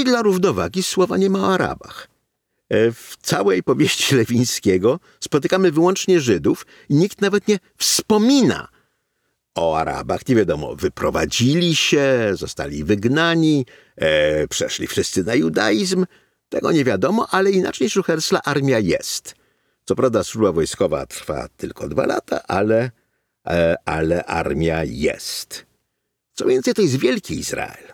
I 0.00 0.04
dla 0.04 0.22
równowagi 0.22 0.82
słowa 0.82 1.16
nie 1.16 1.30
ma 1.30 1.40
o 1.40 1.54
Arabach. 1.54 2.08
E, 2.68 2.92
w 2.92 3.16
całej 3.22 3.62
powieści 3.62 4.14
Lewińskiego 4.14 5.00
spotykamy 5.20 5.72
wyłącznie 5.72 6.20
Żydów 6.20 6.66
i 6.88 6.94
nikt 6.94 7.20
nawet 7.20 7.48
nie 7.48 7.58
wspomina 7.76 8.68
o 9.54 9.78
Arabach 9.78 10.28
nie 10.28 10.34
wiadomo, 10.34 10.76
wyprowadzili 10.76 11.76
się, 11.76 12.30
zostali 12.32 12.84
wygnani, 12.84 13.66
e, 13.96 14.48
przeszli 14.48 14.86
wszyscy 14.86 15.24
na 15.24 15.34
judaizm. 15.34 16.06
Tego 16.48 16.72
nie 16.72 16.84
wiadomo, 16.84 17.26
ale 17.30 17.50
inaczej 17.50 17.84
niż 17.84 17.96
u 17.96 18.02
Hersla 18.02 18.42
armia 18.42 18.78
jest. 18.78 19.34
Co 19.84 19.96
prawda 19.96 20.24
służba 20.24 20.52
wojskowa 20.52 21.06
trwa 21.06 21.48
tylko 21.56 21.88
dwa 21.88 22.06
lata, 22.06 22.42
ale, 22.42 22.90
e, 23.46 23.76
ale 23.84 24.24
armia 24.24 24.84
jest. 24.84 25.66
Co 26.32 26.46
więcej, 26.46 26.74
to 26.74 26.82
jest 26.82 26.96
wielki 26.96 27.38
Izrael. 27.38 27.92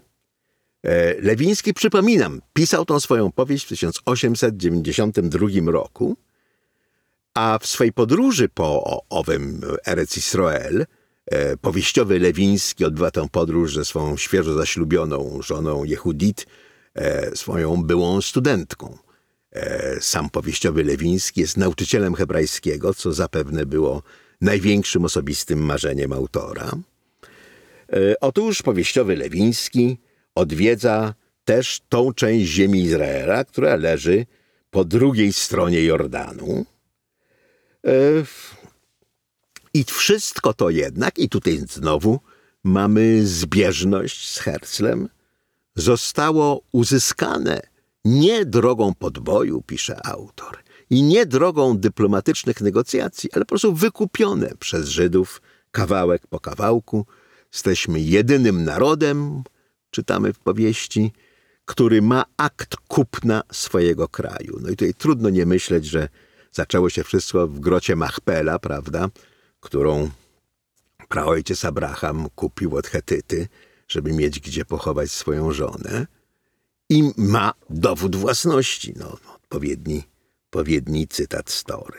E, 0.83 1.20
Lewiński, 1.20 1.75
przypominam, 1.75 2.42
pisał 2.53 2.85
tą 2.85 3.01
swoją 3.01 3.33
powieść 3.33 3.64
w 3.64 3.68
1892 3.68 5.73
roku, 5.73 6.16
a 7.35 7.59
w 7.62 7.66
swej 7.66 7.92
podróży 7.92 8.49
po 8.49 9.03
owym 9.09 9.61
Erec 9.87 10.16
Israel– 10.16 10.87
powieściowy 11.61 12.19
Lewiński 12.19 12.85
odbywa 12.85 13.11
tę 13.11 13.29
podróż 13.33 13.75
ze 13.75 13.85
swoją 13.85 14.16
świeżo 14.16 14.55
zaślubioną 14.55 15.43
żoną 15.43 15.85
Jehudit, 15.85 16.47
e, 16.95 17.37
swoją 17.37 17.83
byłą 17.83 18.21
studentką. 18.21 18.99
E, 19.53 20.01
sam 20.01 20.31
powieściowy 20.31 20.85
Lewiński 20.85 21.40
jest 21.40 21.57
nauczycielem 21.57 22.14
hebrajskiego, 22.14 22.95
co 22.95 23.12
zapewne 23.12 23.66
było 23.66 24.03
największym 24.40 25.05
osobistym 25.05 25.59
marzeniem 25.59 26.12
autora. 26.12 26.71
Otóż 28.21 28.62
powieściowy 28.62 29.16
Lewiński 29.16 29.99
odwiedza 30.35 31.14
też 31.45 31.81
tą 31.88 32.12
część 32.12 32.51
ziemi 32.51 32.83
Izraela, 32.83 33.45
która 33.45 33.77
leży 33.77 34.27
po 34.71 34.85
drugiej 34.85 35.33
stronie 35.33 35.85
Jordanu. 35.85 36.66
I 39.74 39.85
wszystko 39.85 40.54
to 40.54 40.70
jednak, 40.70 41.18
i 41.18 41.28
tutaj 41.28 41.59
znowu 41.59 42.20
mamy 42.64 43.26
zbieżność 43.26 44.30
z 44.30 44.38
Herzlem, 44.38 45.09
zostało 45.76 46.62
uzyskane 46.72 47.61
nie 48.04 48.44
drogą 48.44 48.94
podboju, 48.94 49.62
pisze 49.62 50.06
autor, 50.06 50.59
i 50.90 51.02
nie 51.02 51.26
drogą 51.26 51.78
dyplomatycznych 51.78 52.61
negocjacji, 52.61 53.33
ale 53.33 53.44
po 53.44 53.48
prostu 53.48 53.74
wykupione 53.74 54.52
przez 54.59 54.88
Żydów 54.88 55.42
kawałek 55.70 56.26
po 56.26 56.40
kawałku. 56.40 57.06
Jesteśmy 57.52 58.00
jedynym 58.00 58.64
narodem, 58.64 59.42
czytamy 59.90 60.33
w 60.33 60.38
powieści, 60.38 61.12
który 61.64 62.02
ma 62.02 62.24
akt 62.37 62.76
kupna 62.88 63.42
swojego 63.52 64.09
kraju. 64.09 64.59
No 64.61 64.68
i 64.68 64.70
tutaj 64.70 64.94
trudno 64.94 65.30
nie 65.30 65.46
myśleć, 65.46 65.85
że 65.85 66.09
zaczęło 66.52 66.90
się 66.90 67.04
wszystko 67.04 67.48
w 67.48 67.61
grocie 67.61 67.96
Machpela, 67.96 68.59
prawda? 68.59 69.09
Którą 69.61 70.11
praojciec 71.09 71.64
Abraham 71.64 72.29
kupił 72.35 72.77
od 72.77 72.87
Hetyty, 72.87 73.49
żeby 73.88 74.12
mieć 74.12 74.40
gdzie 74.40 74.64
pochować 74.64 75.11
swoją 75.11 75.53
żonę 75.53 76.07
i 76.88 77.12
ma 77.16 77.53
dowód 77.70 78.16
własności, 78.16 78.94
no, 78.96 79.18
odpowiedni, 79.35 80.03
odpowiedni 80.46 81.09
cytat 81.09 81.51
story. 81.51 81.99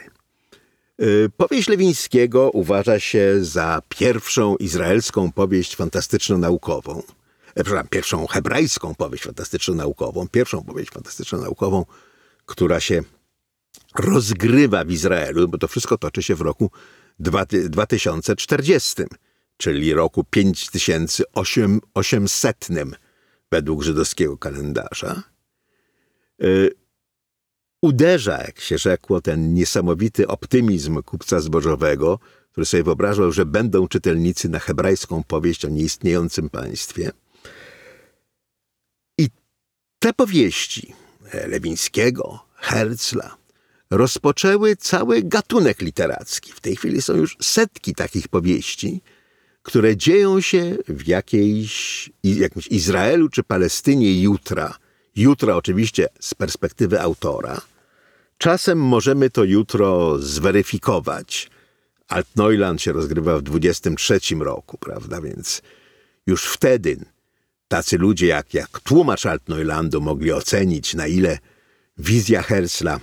Y, 1.02 1.30
powieść 1.38 1.67
Lewińskiego 1.67 2.52
uważa 2.54 3.00
się 3.00 3.38
za 3.41 3.82
pierwszą 3.89 4.56
izraelską 4.56 5.32
powieść 5.32 5.76
fantastyczno-naukową. 5.76 7.04
E, 7.56 7.63
przepraszam, 7.63 7.88
pierwszą 7.88 8.28
hebrajską 8.28 8.95
powieść 8.95 9.24
fantastyczno-naukową, 9.24 10.28
pierwszą 10.32 10.63
powieść 10.63 10.91
fantastyczno-naukową, 10.91 11.86
która 12.45 12.80
się 12.80 13.04
rozgrywa 13.95 14.86
w 14.86 14.91
Izraelu, 14.91 15.47
bo 15.47 15.58
to 15.58 15.67
wszystko 15.67 15.97
toczy 15.97 16.24
się 16.24 16.36
w 16.36 16.41
roku 16.41 16.71
2040, 17.21 19.03
czyli 19.57 19.93
roku 19.93 20.23
5800 20.23 22.67
według 23.51 23.84
żydowskiego 23.84 24.38
kalendarza, 24.38 25.23
y, 26.43 26.71
uderza, 27.81 28.38
jak 28.38 28.60
się 28.60 28.77
rzekło, 28.77 29.21
ten 29.21 29.53
niesamowity 29.53 30.27
optymizm 30.27 31.03
kupca 31.03 31.39
zbożowego 31.39 32.19
który 32.51 32.65
sobie 32.65 32.84
wyobrażał, 32.84 33.31
że 33.31 33.45
będą 33.45 33.88
czytelnicy 33.88 34.49
na 34.49 34.60
hebrajską 34.60 35.23
powieść 35.23 35.65
o 35.65 35.69
nieistniejącym 35.69 36.49
państwie. 36.49 37.12
I 39.17 39.29
te 39.99 40.13
powieści 40.13 40.93
Lewińskiego, 41.47 42.39
Herzla 42.55 43.38
rozpoczęły 43.91 44.75
cały 44.75 45.23
gatunek 45.23 45.82
literacki. 45.82 46.51
W 46.51 46.60
tej 46.60 46.75
chwili 46.75 47.01
są 47.01 47.15
już 47.15 47.38
setki 47.41 47.95
takich 47.95 48.27
powieści, 48.27 49.01
które 49.63 49.97
dzieją 49.97 50.41
się 50.41 50.77
w 50.88 51.08
jakiejś, 51.08 52.10
jakimś 52.23 52.67
Izraelu 52.67 53.30
czy 53.30 53.43
Palestynie 53.43 54.21
jutra. 54.21 54.77
Jutra 55.15 55.56
oczywiście 55.56 56.08
z 56.19 56.34
perspektywy 56.34 57.01
autora. 57.01 57.62
Czasem 58.38 58.80
możemy 58.80 59.30
to 59.30 59.43
jutro 59.43 60.17
zweryfikować. 60.19 61.49
Altneuland 62.08 62.82
się 62.82 62.91
rozgrywa 62.91 63.38
w 63.38 63.41
23 63.41 64.19
roku, 64.39 64.77
prawda? 64.77 65.21
Więc 65.21 65.62
już 66.27 66.43
wtedy 66.43 66.97
tacy 67.67 67.97
ludzie 67.97 68.27
jak, 68.27 68.54
jak 68.54 68.80
tłumacz 68.80 69.25
Altneulandu 69.25 70.01
mogli 70.01 70.32
ocenić, 70.32 70.93
na 70.93 71.08
ile 71.08 71.39
wizja 71.97 72.41
Herzla 72.41 72.99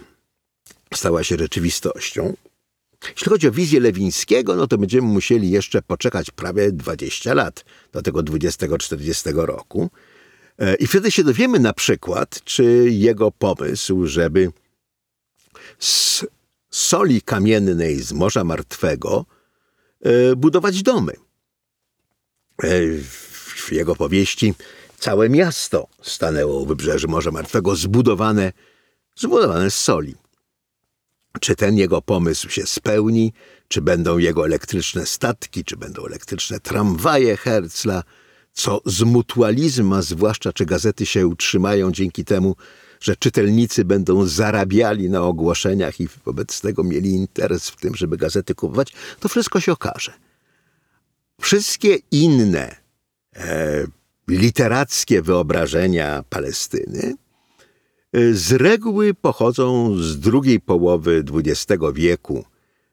stała 0.95 1.25
się 1.25 1.37
rzeczywistością. 1.37 2.37
Jeśli 3.11 3.29
chodzi 3.29 3.49
o 3.49 3.53
wizję 3.53 3.81
Lewińskiego, 3.81 4.57
no 4.57 4.67
to 4.67 4.79
będziemy 4.79 5.09
musieli 5.09 5.51
jeszcze 5.51 5.83
poczekać 5.83 6.31
prawie 6.31 6.73
20 6.73 7.35
lat 7.35 7.65
do 7.93 8.03
tego 8.03 8.21
20-40 8.21 9.35
roku. 9.35 9.91
E, 10.59 10.75
I 10.75 10.87
wtedy 10.87 11.11
się 11.11 11.25
dowiemy 11.25 11.59
na 11.61 11.73
przykład, 11.73 12.45
czy 12.45 12.65
jego 12.91 13.31
pomysł, 13.31 14.07
żeby 14.07 14.53
z 15.79 16.25
soli 16.71 17.23
kamiennej 17.23 18.03
z 18.03 18.13
Morza 18.13 18.45
Martwego 18.45 19.25
e, 20.01 20.37
budować 20.37 20.83
domy. 20.83 21.13
E, 22.63 22.69
w 23.57 23.73
jego 23.73 23.97
powieści 23.97 24.55
całe 24.99 25.29
miasto 25.29 25.89
stanęło 26.03 26.61
u 26.61 26.67
wybrzeży 26.67 27.09
Morza 27.09 27.31
Martwego, 27.31 27.77
zbudowane, 27.77 28.53
zbudowane 29.17 29.71
z 29.71 29.75
soli. 29.75 30.15
Czy 31.41 31.57
ten 31.57 31.77
jego 31.77 32.03
pomysł 32.03 32.49
się 32.49 32.67
spełni, 32.67 33.33
czy 33.69 33.83
będą 33.83 34.19
jego 34.19 34.47
elektryczne 34.47 35.07
statki, 35.07 35.65
czy 35.65 35.77
będą 35.77 36.07
elektryczne 36.07 36.61
tramwaje 36.61 37.37
Herzla, 37.37 38.03
co 38.53 38.81
z 38.87 39.03
mutualizmu, 39.03 39.95
a 39.95 40.03
zwłaszcza 40.03 40.53
czy 40.53 40.67
gazety 40.67 41.07
się 41.07 41.27
utrzymają 41.27 41.93
dzięki 41.93 42.25
temu, 42.25 42.57
że 43.01 43.17
czytelnicy 43.17 43.85
będą 43.85 44.27
zarabiali 44.27 45.11
na 45.11 45.23
ogłoszeniach 45.23 46.01
i 46.01 46.09
wobec 46.25 46.61
tego 46.61 46.85
mieli 46.85 47.11
interes 47.11 47.69
w 47.69 47.77
tym, 47.77 47.95
żeby 47.95 48.17
gazety 48.17 48.55
kupować, 48.55 48.93
to 49.21 49.29
wszystko 49.29 49.61
się 49.61 49.73
okaże. 49.73 50.13
Wszystkie 51.41 51.99
inne 52.11 52.77
e, 53.37 53.87
literackie 54.29 55.23
wyobrażenia 55.23 56.25
Palestyny 56.31 57.15
z 58.33 58.53
reguły 58.53 59.15
pochodzą 59.15 59.97
z 59.97 60.19
drugiej 60.19 60.61
połowy 60.61 61.25
XX 61.35 61.83
wieku 61.95 62.45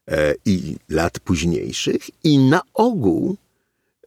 e, 0.08 0.36
i 0.46 0.76
lat 0.90 1.20
późniejszych 1.20 2.10
i 2.24 2.38
na 2.38 2.62
ogół 2.74 3.38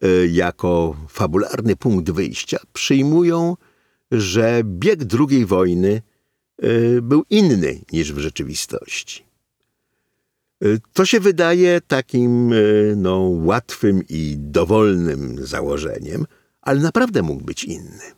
e, 0.03 0.27
jako 0.27 0.97
fabularny 1.09 1.77
punkt 1.77 2.11
wyjścia 2.11 2.59
przyjmują 2.73 3.57
że 4.11 4.62
bieg 4.64 5.01
II 5.31 5.47
wojny 5.47 6.03
e, 6.59 7.01
był 7.03 7.25
inny 7.31 7.81
niż 7.92 8.12
w 8.12 8.18
rzeczywistości. 8.18 9.25
E, 10.62 10.66
to 10.92 11.07
się 11.07 11.21
wydaje 11.21 11.81
takim 11.81 12.53
e, 12.53 12.57
no, 12.97 13.18
łatwym 13.18 14.03
i 14.09 14.37
dowolnym 14.38 15.47
założeniem, 15.47 16.27
ale 16.61 16.81
naprawdę 16.81 17.23
mógł 17.23 17.44
być 17.44 17.64
inny. 17.64 18.17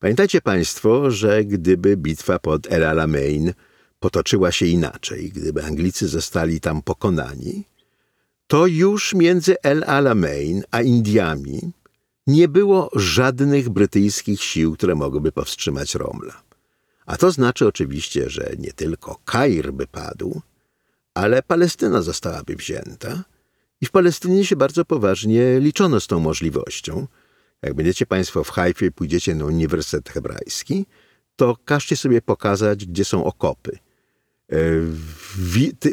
Pamiętajcie 0.00 0.40
Państwo, 0.40 1.10
że 1.10 1.44
gdyby 1.44 1.96
bitwa 1.96 2.38
pod 2.38 2.72
El 2.72 2.84
Alamein 2.84 3.52
potoczyła 4.00 4.52
się 4.52 4.66
inaczej, 4.66 5.32
gdyby 5.32 5.64
Anglicy 5.64 6.08
zostali 6.08 6.60
tam 6.60 6.82
pokonani, 6.82 7.64
to 8.46 8.66
już 8.66 9.14
między 9.14 9.56
El 9.62 9.84
Alamein 9.86 10.62
a 10.70 10.82
Indiami 10.82 11.72
nie 12.26 12.48
było 12.48 12.90
żadnych 12.94 13.68
brytyjskich 13.68 14.42
sił, 14.42 14.74
które 14.74 14.94
mogłyby 14.94 15.32
powstrzymać 15.32 15.94
Romla. 15.94 16.42
A 17.06 17.16
to 17.16 17.30
znaczy 17.30 17.66
oczywiście, 17.66 18.30
że 18.30 18.50
nie 18.58 18.72
tylko 18.72 19.20
Kair 19.24 19.72
by 19.72 19.86
padł, 19.86 20.40
ale 21.14 21.42
Palestyna 21.42 22.02
zostałaby 22.02 22.56
wzięta 22.56 23.24
i 23.80 23.86
w 23.86 23.90
Palestynie 23.90 24.44
się 24.44 24.56
bardzo 24.56 24.84
poważnie 24.84 25.60
liczono 25.60 26.00
z 26.00 26.06
tą 26.06 26.20
możliwością. 26.20 27.06
Jak 27.62 27.74
będziecie 27.74 28.06
Państwo 28.06 28.44
w 28.44 28.50
Hajfie 28.50 28.86
i 28.86 28.92
pójdziecie 28.92 29.34
na 29.34 29.44
Uniwersytet 29.44 30.08
Hebrajski, 30.08 30.86
to 31.36 31.56
każcie 31.64 31.96
sobie 31.96 32.22
pokazać, 32.22 32.86
gdzie 32.86 33.04
są 33.04 33.24
okopy. 33.24 33.78
E, 34.52 34.56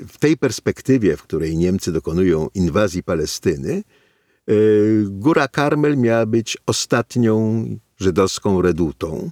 w 0.08 0.18
tej 0.20 0.38
perspektywie, 0.38 1.18
w 1.18 1.24
której 1.24 1.58
Niemcy 1.58 1.92
dokonują 1.92 2.48
inwazji 2.54 3.04
Palestyny, 3.04 3.84
Y, 4.50 5.06
Góra 5.10 5.48
Karmel 5.48 5.98
miała 5.98 6.26
być 6.26 6.58
ostatnią 6.66 7.66
żydowską 7.98 8.62
redutą. 8.62 9.32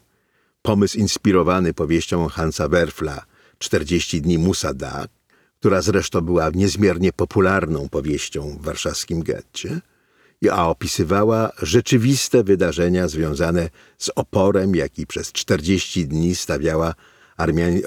Pomysł 0.62 0.98
inspirowany 0.98 1.74
powieścią 1.74 2.28
Hansa 2.28 2.67
Werfla 2.67 3.26
40 3.58 4.22
dni 4.22 4.38
Musada, 4.38 5.06
która 5.60 5.82
zresztą 5.82 6.22
była 6.22 6.50
niezmiernie 6.50 7.13
popularną 7.13 7.89
powieścią 7.89 8.58
w 8.58 8.65
warszawskim 8.65 9.24
getcie, 9.24 9.82
a 10.49 10.67
opisywała 10.67 11.51
rzeczywiste 11.62 12.43
wydarzenia 12.43 13.08
związane 13.08 13.69
z 13.97 14.10
oporem, 14.15 14.75
jaki 14.75 15.08
przez 15.08 15.32
40 15.32 16.08
dni 16.08 16.36
stawiała 16.36 16.93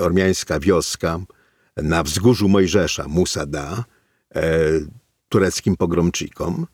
armiańska 0.00 0.60
wioska 0.60 1.18
na 1.76 2.02
wzgórzu 2.02 2.48
Mojżesza, 2.48 3.08
Musada, 3.08 3.84
e, 4.34 4.42
tureckim 5.28 5.76
pogromczykom, 5.76 6.66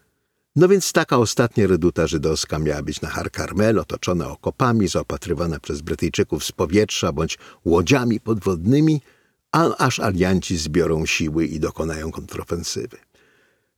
no 0.57 0.69
więc 0.69 0.93
taka 0.93 1.19
ostatnia 1.19 1.67
reduta 1.67 2.07
żydowska 2.07 2.59
miała 2.59 2.83
być 2.83 3.01
na 3.01 3.09
Har 3.09 3.31
Karmel, 3.31 3.79
otoczona 3.79 4.29
okopami, 4.29 4.89
zaopatrywana 4.89 5.61
przez 5.61 5.81
Brytyjczyków 5.81 6.45
z 6.45 6.53
powietrza 6.53 7.13
bądź 7.13 7.39
łodziami 7.65 8.21
podwodnymi, 8.21 9.01
a, 9.53 9.77
aż 9.77 10.01
alianci 10.01 10.57
zbiorą 10.57 11.07
siły 11.07 11.47
i 11.47 11.61
dokonają 11.61 12.11
kontrofensywy. 12.11 12.97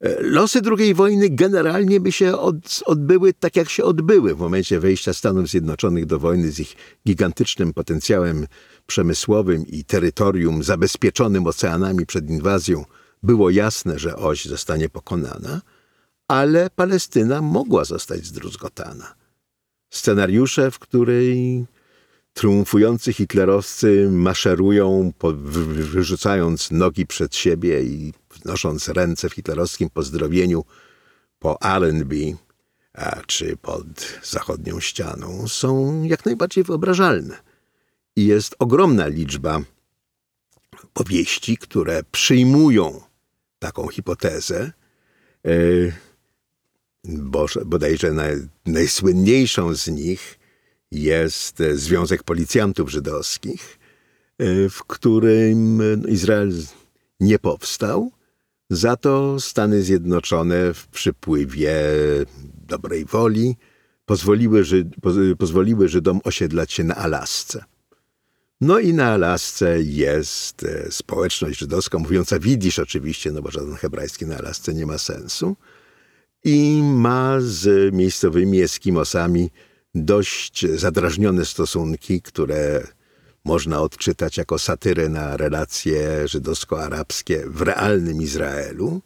E, 0.04 0.22
losy 0.22 0.60
II 0.78 0.94
wojny 0.94 1.30
generalnie 1.30 2.00
by 2.00 2.12
się 2.12 2.38
od, 2.38 2.82
odbyły 2.86 3.32
tak, 3.32 3.56
jak 3.56 3.70
się 3.70 3.84
odbyły 3.84 4.34
w 4.34 4.38
momencie 4.38 4.80
wejścia 4.80 5.14
Stanów 5.14 5.48
Zjednoczonych 5.48 6.06
do 6.06 6.18
wojny 6.18 6.50
z 6.50 6.60
ich 6.60 6.76
gigantycznym 7.06 7.72
potencjałem 7.72 8.46
przemysłowym 8.86 9.66
i 9.66 9.84
terytorium 9.84 10.62
zabezpieczonym 10.62 11.46
oceanami 11.46 12.06
przed 12.06 12.30
inwazją. 12.30 12.84
Było 13.22 13.50
jasne, 13.50 13.98
że 13.98 14.16
oś 14.16 14.44
zostanie 14.44 14.88
pokonana– 14.88 15.60
ale 16.28 16.70
Palestyna 16.70 17.42
mogła 17.42 17.84
zostać 17.84 18.26
zdruzgotana. 18.26 19.14
Scenariusze, 19.90 20.70
w 20.70 20.78
której 20.78 21.64
triumfujący 22.32 23.12
hitlerowcy 23.12 24.08
maszerują, 24.10 25.12
wyrzucając 25.34 26.70
nogi 26.70 27.06
przed 27.06 27.36
siebie 27.36 27.82
i 27.82 28.12
wnosząc 28.44 28.88
ręce 28.88 29.28
w 29.28 29.32
hitlerowskim 29.32 29.90
pozdrowieniu 29.90 30.64
po 31.38 31.62
Allenby 31.62 32.36
czy 33.26 33.56
pod 33.56 33.86
zachodnią 34.22 34.80
ścianą, 34.80 35.48
są 35.48 36.02
jak 36.02 36.24
najbardziej 36.24 36.64
wyobrażalne. 36.64 37.38
I 38.16 38.26
jest 38.26 38.54
ogromna 38.58 39.06
liczba 39.06 39.60
powieści, 40.92 41.56
które 41.56 42.02
przyjmują 42.12 43.00
taką 43.58 43.88
hipotezę. 43.88 44.72
Yy, 45.44 45.92
bodajże 47.64 48.12
naj, 48.12 48.36
najsłynniejszą 48.66 49.74
z 49.74 49.88
nich 49.88 50.38
jest 50.90 51.60
e, 51.60 51.76
Związek 51.76 52.22
Policjantów 52.22 52.90
Żydowskich, 52.90 53.78
e, 54.38 54.68
w 54.68 54.84
którym 54.84 55.82
Izrael 56.08 56.52
nie 57.20 57.38
powstał, 57.38 58.12
za 58.76 58.96
to 58.96 59.40
Stany 59.40 59.82
Zjednoczone 59.82 60.74
w 60.74 60.86
przypływie 60.86 61.74
dobrej 62.68 63.04
woli 63.04 63.56
pozwoliły, 64.06 64.64
Żyd, 64.64 64.88
pozwoliły 65.38 65.88
Żydom 65.88 66.20
osiedlać 66.24 66.72
się 66.72 66.84
na 66.84 66.94
Alasce. 66.94 67.64
No 68.60 68.78
i 68.78 68.94
na 68.94 69.06
Alasce 69.06 69.82
jest 69.82 70.64
e, 70.64 70.90
społeczność 70.90 71.58
żydowska, 71.58 71.98
mówiąca 71.98 72.38
widzisz 72.38 72.78
oczywiście, 72.78 73.32
no 73.32 73.42
bo 73.42 73.50
żaden 73.50 73.74
hebrajski 73.74 74.26
na 74.26 74.36
Alasce 74.36 74.74
nie 74.74 74.86
ma 74.86 74.98
sensu– 74.98 75.56
i 76.44 76.82
ma 76.82 77.36
z 77.40 77.94
miejscowymi 77.94 78.62
Eskimosami 78.62 79.50
dość 79.94 80.66
zadrażnione 80.66 81.44
stosunki, 81.44 82.22
które 82.22 82.86
można 83.44 83.80
odczytać 83.80 84.36
jako 84.36 84.58
satyrę 84.58 85.08
na 85.08 85.36
relacje 85.36 86.28
żydowsko-arabskie 86.28 87.44
w 87.46 87.62
realnym 87.62 88.22
Izraelu. 88.22 89.00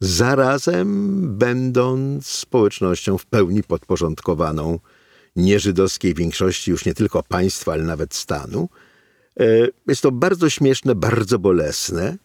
zarazem 0.00 1.20
będąc 1.38 2.26
społecznością 2.26 3.18
w 3.18 3.26
pełni 3.26 3.62
podporządkowaną 3.62 4.78
nieżydowskiej 5.36 6.14
większości 6.14 6.70
już 6.70 6.84
nie 6.84 6.94
tylko 6.94 7.22
państwa, 7.22 7.72
ale 7.72 7.82
nawet 7.84 8.14
stanu. 8.14 8.68
E, 9.40 9.44
jest 9.86 10.02
to 10.02 10.12
bardzo 10.12 10.50
śmieszne, 10.50 10.94
bardzo 10.94 11.38
bolesne. 11.38 12.16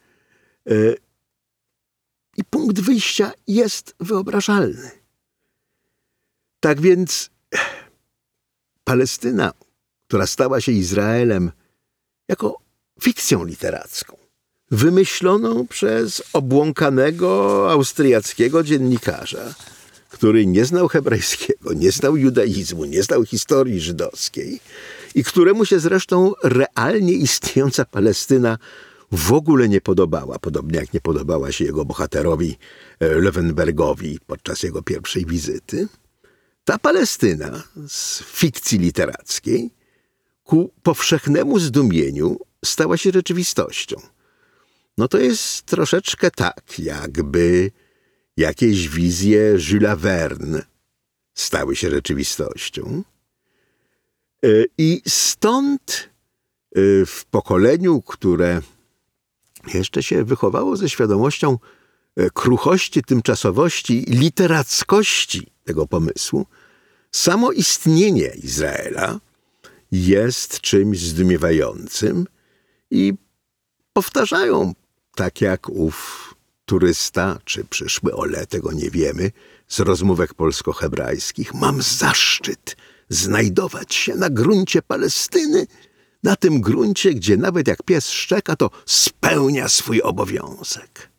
E, 0.69 0.73
I 2.37 2.43
punkt 2.43 2.79
wyjścia 2.79 3.31
jest 3.47 3.95
wyobrażalny. 3.99 4.91
Tak 6.59 6.81
więc 6.81 7.29
Palestyna, 8.83 9.53
która 10.09 10.27
stała 10.27 10.61
się 10.61 10.71
Izraelem 10.71 11.51
jako 12.27 12.57
fikcją 13.01 13.45
literacką, 13.45 14.17
wymyśloną 14.71 15.67
przez 15.67 16.23
obłąkanego 16.33 17.71
austriackiego 17.71 18.63
dziennikarza, 18.63 19.53
który 20.09 20.45
nie 20.45 20.65
znał 20.65 20.87
hebrajskiego, 20.87 21.73
nie 21.73 21.91
znał 21.91 22.17
judaizmu, 22.17 22.85
nie 22.85 23.03
znał 23.03 23.25
historii 23.25 23.79
żydowskiej 23.79 24.59
i 25.15 25.23
któremu 25.23 25.65
się 25.65 25.79
zresztą 25.79 26.33
realnie 26.43 27.13
istniejąca 27.13 27.85
Palestyna 27.85 28.57
w 29.11 29.33
ogóle 29.33 29.69
nie 29.69 29.81
podobała, 29.81 30.39
podobnie 30.39 30.79
jak 30.79 30.93
nie 30.93 31.01
podobała 31.01 31.51
się 31.51 31.65
jego 31.65 31.85
bohaterowi 31.85 32.57
e, 32.99 33.15
Löwenbergowi 33.15 34.19
podczas 34.27 34.63
jego 34.63 34.81
pierwszej 34.81 35.25
wizyty. 35.25 35.87
Ta 36.63 36.79
Palestyna 36.79 37.63
z 37.87 38.23
fikcji 38.23 38.79
literackiej 38.79 39.78
ku 40.49 40.73
powszechnemu 40.83 41.59
zdumieniu 41.59 42.39
stała 42.65 42.97
się 42.97 43.11
rzeczywistością. 43.11 43.97
No 44.97 45.07
to 45.07 45.17
jest 45.17 45.61
troszeczkę 45.61 46.31
tak, 46.31 46.79
jakby 46.79 47.71
jakieś 48.37 48.89
wizje 48.89 49.57
Jules 49.71 49.99
Verne 49.99 50.65
stały 51.33 51.75
się 51.75 51.89
rzeczywistością. 51.89 53.03
E, 54.43 54.47
I 54.77 55.01
stąd 55.07 56.09
e, 56.75 57.05
w 57.05 57.25
pokoleniu, 57.31 58.01
które 58.01 58.61
jeszcze 59.73 60.03
się 60.03 60.23
wychowało 60.23 60.77
ze 60.77 60.89
świadomością 60.89 61.57
e, 62.15 62.29
kruchości, 62.29 63.03
tymczasowości, 63.03 64.05
literackości 64.07 65.51
tego 65.63 65.87
pomysłu, 65.87 66.45
samo 67.11 67.51
istnienie 67.51 68.31
Izraela 68.43 69.19
jest 69.91 70.61
czymś 70.61 70.99
zdumiewającym 70.99 72.25
i 72.91 73.13
powtarzają, 73.93 74.73
tak 75.15 75.41
jak 75.41 75.69
ów 75.69 76.29
turysta 76.65 77.39
czy 77.45 77.63
przyszły 77.63 78.15
Ole, 78.15 78.47
tego 78.47 78.71
nie 78.71 78.89
wiemy, 78.89 79.31
z 79.67 79.79
rozmówek 79.79 80.33
polsko-hebrajskich. 80.33 81.53
Mam 81.53 81.81
zaszczyt 81.81 82.75
znajdować 83.09 83.95
się 83.95 84.15
na 84.15 84.29
gruncie 84.29 84.81
Palestyny, 84.81 85.67
na 86.23 86.35
tym 86.35 86.61
gruncie, 86.61 87.13
gdzie 87.13 87.37
nawet 87.37 87.67
jak 87.67 87.83
pies 87.83 88.09
szczeka, 88.09 88.55
to 88.55 88.69
spełnia 88.85 89.69
swój 89.69 90.01
obowiązek. 90.01 91.09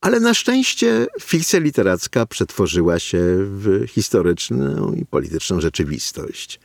Ale 0.00 0.20
na 0.20 0.34
szczęście 0.34 1.06
fikcja 1.20 1.58
literacka 1.58 2.26
przetworzyła 2.26 2.98
się 2.98 3.18
w 3.38 3.86
historyczną 3.88 4.92
i 4.92 5.06
polityczną 5.06 5.60
rzeczywistość. 5.60 6.60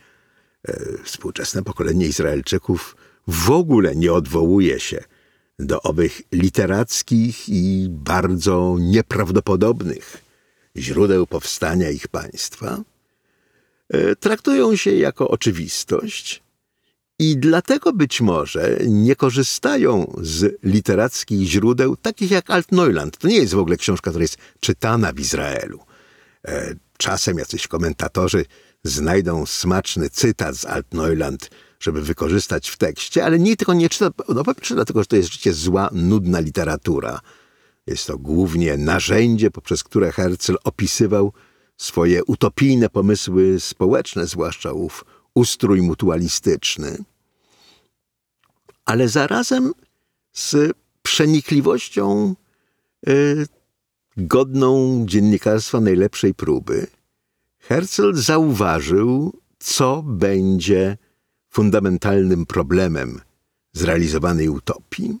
E, 0.68 1.02
współczesne 1.04 1.62
pokolenie 1.62 2.06
Izraelczyków 2.06 2.96
w 3.28 3.50
ogóle 3.50 3.96
nie 3.96 4.12
odwołuje 4.12 4.80
się 4.80 5.04
do 5.58 5.82
owych 5.82 6.22
literackich 6.32 7.48
i 7.48 7.86
bardzo 7.90 8.76
nieprawdopodobnych 8.80 10.18
źródeł 10.76 11.26
powstania 11.26 11.90
ich 11.90 12.08
państwa, 12.08 12.82
e, 13.88 14.16
traktują 14.16 14.76
się 14.76 14.90
jako 14.90 15.28
oczywistość 15.28 16.42
i 17.18 17.36
dlatego 17.36 17.92
być 17.92 18.20
może 18.20 18.78
nie 18.86 19.16
korzystają 19.16 20.18
z 20.22 20.58
literackich 20.62 21.48
źródeł 21.48 21.96
takich 21.96 22.30
jak 22.30 22.50
Altneuland. 22.50 23.18
To 23.18 23.28
nie 23.28 23.36
jest 23.36 23.54
w 23.54 23.58
ogóle 23.58 23.76
książka, 23.76 24.10
która 24.10 24.22
jest 24.22 24.38
czytana 24.60 25.12
w 25.12 25.20
Izraelu. 25.20 25.80
E, 26.44 26.74
czasem 26.98 27.38
jacyś 27.38 27.68
komentatorzy 27.68 28.44
znajdą 28.84 29.46
smaczny 29.46 30.10
cytat 30.10 30.56
z 30.56 30.64
Altneuland, 30.64 31.50
żeby 31.80 32.02
wykorzystać 32.02 32.68
w 32.68 32.76
tekście, 32.76 33.24
ale 33.24 33.38
nie 33.38 33.56
tylko 33.56 33.74
nie 33.74 33.88
czyta, 33.88 34.10
no 34.28 34.44
po 34.44 34.54
pierwsze 34.54 34.74
dlatego, 34.74 35.00
że 35.02 35.06
to 35.06 35.16
jest 35.16 35.28
rzeczywiście 35.28 35.52
zła, 35.52 35.88
nudna 35.92 36.40
literatura. 36.40 37.20
Jest 37.86 38.06
to 38.06 38.18
głównie 38.18 38.76
narzędzie, 38.76 39.50
poprzez 39.50 39.84
które 39.84 40.12
Herzl 40.12 40.56
opisywał 40.64 41.32
swoje 41.76 42.24
utopijne 42.24 42.88
pomysły 42.88 43.60
społeczne, 43.60 44.26
zwłaszcza 44.26 44.72
ów 44.72 45.04
ustrój 45.34 45.82
mutualistyczny. 45.82 46.98
Ale 48.84 49.08
zarazem 49.08 49.72
z 50.32 50.72
przenikliwością 51.02 52.34
y, 53.08 53.46
godną 54.16 55.04
dziennikarstwa 55.06 55.80
najlepszej 55.80 56.34
próby, 56.34 56.86
Herzl 57.58 58.14
zauważył, 58.14 59.32
co 59.58 60.02
będzie 60.06 60.96
fundamentalnym 61.50 62.46
problemem 62.46 63.20
zrealizowanej 63.72 64.48
utopii, 64.48 65.18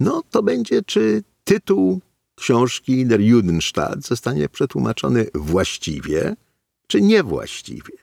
no 0.00 0.22
to 0.30 0.42
będzie, 0.42 0.82
czy 0.82 1.22
tytuł 1.44 2.00
książki 2.34 3.06
Der 3.06 3.20
Judenstaat 3.20 4.02
zostanie 4.06 4.48
przetłumaczony 4.48 5.26
właściwie, 5.34 6.36
czy 6.86 7.02
niewłaściwie. 7.02 7.94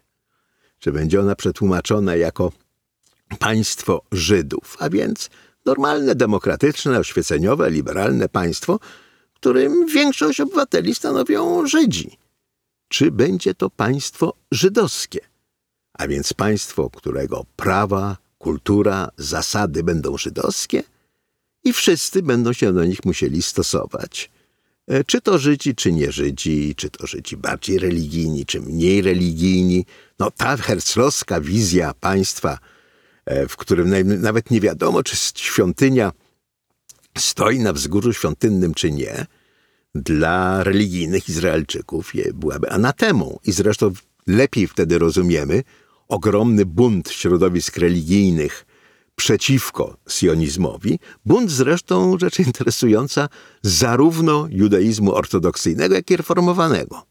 Czy 0.80 0.92
będzie 0.92 1.20
ona 1.20 1.36
przetłumaczona 1.36 2.16
jako 2.16 2.52
państwo 3.40 4.02
Żydów, 4.12 4.78
a 4.80 4.90
więc 4.90 5.30
normalne, 5.66 6.16
demokratyczne, 6.16 7.00
oświeceniowe, 7.00 7.72
liberalne 7.72 8.30
państwo, 8.30 8.80
którym 9.34 9.86
większość 9.86 10.42
obywateli 10.42 10.96
stanowią 10.96 11.68
Żydzi. 11.68 12.18
Czy 12.90 13.12
będzie 13.12 13.54
to 13.54 13.70
państwo 13.70 14.34
żydowskie? 14.52 15.30
a 16.00 16.08
więc 16.08 16.34
państwo, 16.34 16.90
którego 16.90 17.46
prawa, 17.56 18.18
kultura, 18.38 19.12
zasady 19.18 19.84
będą 19.84 20.18
żydowskie 20.18 20.84
i 21.64 21.74
wszyscy 21.74 22.22
będą 22.22 22.54
się 22.54 22.74
do 22.74 22.86
nich 22.86 23.06
musieli 23.06 23.42
stosować. 23.42 24.30
E, 24.88 25.04
czy 25.04 25.22
to 25.22 25.38
Żydzi, 25.38 25.76
czy 25.76 25.92
nie 25.92 26.12
Żydzi, 26.12 26.76
czy 26.76 26.90
to 26.90 27.08
Żydzi 27.08 27.38
bardziej 27.38 27.80
religijni, 27.80 28.46
czy 28.46 28.62
mniej 28.62 29.02
religijni. 29.02 29.86
No 30.20 30.32
ta 30.32 30.58
herclowska 30.58 31.42
wizja 31.42 31.94
państwa, 31.94 32.60
e, 33.26 33.48
w 33.48 33.58
którym 33.58 34.22
nawet 34.22 34.52
nie 34.52 34.62
wiadomo, 34.62 35.04
czy 35.04 35.16
świątynia 35.36 36.12
stoi 37.18 37.60
na 37.60 37.74
wzgórzu 37.74 38.14
świątynnym, 38.14 38.74
czy 38.74 38.92
nie, 38.92 39.26
dla 39.96 40.64
religijnych 40.64 41.30
Izraelczyków 41.30 42.12
byłaby 42.34 42.70
anatemą. 42.70 43.40
I 43.46 43.52
zresztą 43.52 43.94
lepiej 44.28 44.68
wtedy 44.68 45.00
rozumiemy, 45.00 45.64
ogromny 46.08 46.66
bunt 46.66 47.10
środowisk 47.10 47.78
religijnych 47.78 48.66
przeciwko 49.16 49.98
sionizmowi, 50.10 51.00
bunt 51.26 51.52
zresztą 51.52 52.18
rzecz 52.20 52.40
interesująca 52.40 53.30
zarówno 53.62 54.48
judaizmu 54.50 55.16
ortodoksyjnego, 55.16 55.96
jak 55.96 56.12
i 56.12 56.18
reformowanego. 56.18 57.04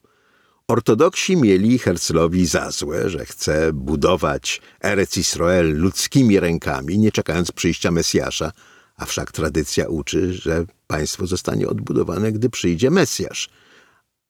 Ortodoksi 0.68 1.36
mieli 1.36 1.78
Herzlowi 1.78 2.46
za 2.46 2.70
złe, 2.70 3.10
że 3.10 3.26
chce 3.26 3.72
budować 3.72 4.60
Erec 4.84 5.16
Israel 5.16 5.78
ludzkimi 5.78 6.40
rękami, 6.40 6.98
nie 6.98 7.12
czekając 7.12 7.52
przyjścia 7.52 7.90
Mesjasza, 7.90 8.52
a 8.98 9.06
wszak 9.06 9.32
tradycja 9.32 9.88
uczy, 9.88 10.32
że 10.32 10.64
państwo 10.86 11.26
zostanie 11.26 11.68
odbudowane, 11.68 12.32
gdy 12.32 12.50
przyjdzie 12.50 12.90
Mesjasz. 12.90 13.48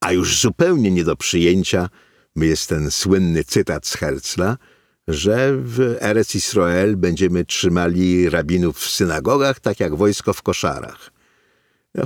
A 0.00 0.12
już 0.12 0.40
zupełnie 0.40 0.90
nie 0.90 1.04
do 1.04 1.16
przyjęcia 1.16 1.88
jest 2.36 2.68
ten 2.68 2.90
słynny 2.90 3.44
cytat 3.44 3.86
z 3.86 3.94
Herzla, 3.94 4.56
że 5.08 5.56
w 5.56 5.96
Erec 6.00 6.34
Israel 6.34 6.96
będziemy 6.96 7.44
trzymali 7.44 8.30
rabinów 8.30 8.78
w 8.78 8.90
synagogach, 8.90 9.60
tak 9.60 9.80
jak 9.80 9.96
wojsko 9.96 10.32
w 10.32 10.42
koszarach. 10.42 11.10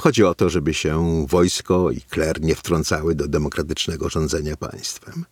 Chodzi 0.01 0.25
o 0.25 0.35
to, 0.35 0.51
żeby 0.51 0.75
się 0.75 1.27
wojsko 1.29 1.91
i 1.91 2.01
kler 2.01 2.41
nie 2.41 2.55
wtrącały 2.55 3.15
do 3.15 3.29
demokratycznego 3.29 4.09
rządzenia 4.09 4.57
państwem. 4.57 5.25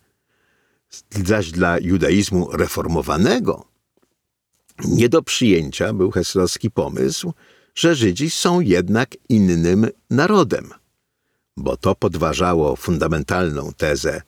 Zaś 1.25 1.51
dla 1.51 1.79
judaizmu 1.79 2.49
reformowanego 2.51 3.70
nie 4.87 5.09
do 5.09 5.21
przyjęcia 5.21 5.93
był 5.93 6.11
heslowski 6.11 6.71
pomysł, 6.71 7.33
że 7.75 7.95
Żydzi 7.95 8.29
są 8.29 8.59
jednak 8.59 9.09
innym 9.29 9.87
narodem, 10.09 10.69
bo 11.57 11.77
to 11.77 11.95
podważało 11.95 12.75
fundamentalną 12.75 13.71
tezę 13.77 14.21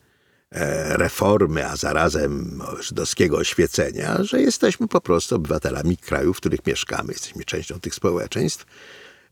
E, 0.53 0.97
reformy, 0.97 1.65
a 1.65 1.75
zarazem 1.75 2.61
żydowskiego 2.79 3.37
oświecenia, 3.37 4.23
że 4.23 4.41
jesteśmy 4.41 4.87
po 4.87 5.01
prostu 5.01 5.35
obywatelami 5.35 5.97
krajów, 5.97 6.37
w 6.37 6.39
których 6.39 6.65
mieszkamy, 6.65 7.13
jesteśmy 7.13 7.43
częścią 7.43 7.79
tych 7.79 7.95
społeczeństw. 7.95 8.65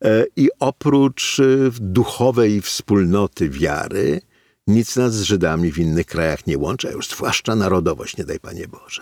E, 0.04 0.26
I 0.36 0.50
oprócz 0.60 1.40
e, 1.40 1.44
duchowej 1.80 2.62
wspólnoty 2.62 3.50
wiary, 3.50 4.22
nic 4.68 4.96
nas 4.96 5.14
z 5.14 5.22
Żydami 5.22 5.72
w 5.72 5.78
innych 5.78 6.06
krajach 6.06 6.48
nie 6.48 6.58
łączy, 6.58 6.88
a 6.88 6.92
już 6.92 7.08
zwłaszcza 7.08 7.56
narodowość, 7.56 8.18
nie 8.18 8.26
daj 8.26 8.40
Panie 8.40 8.68
Boże. 8.68 9.02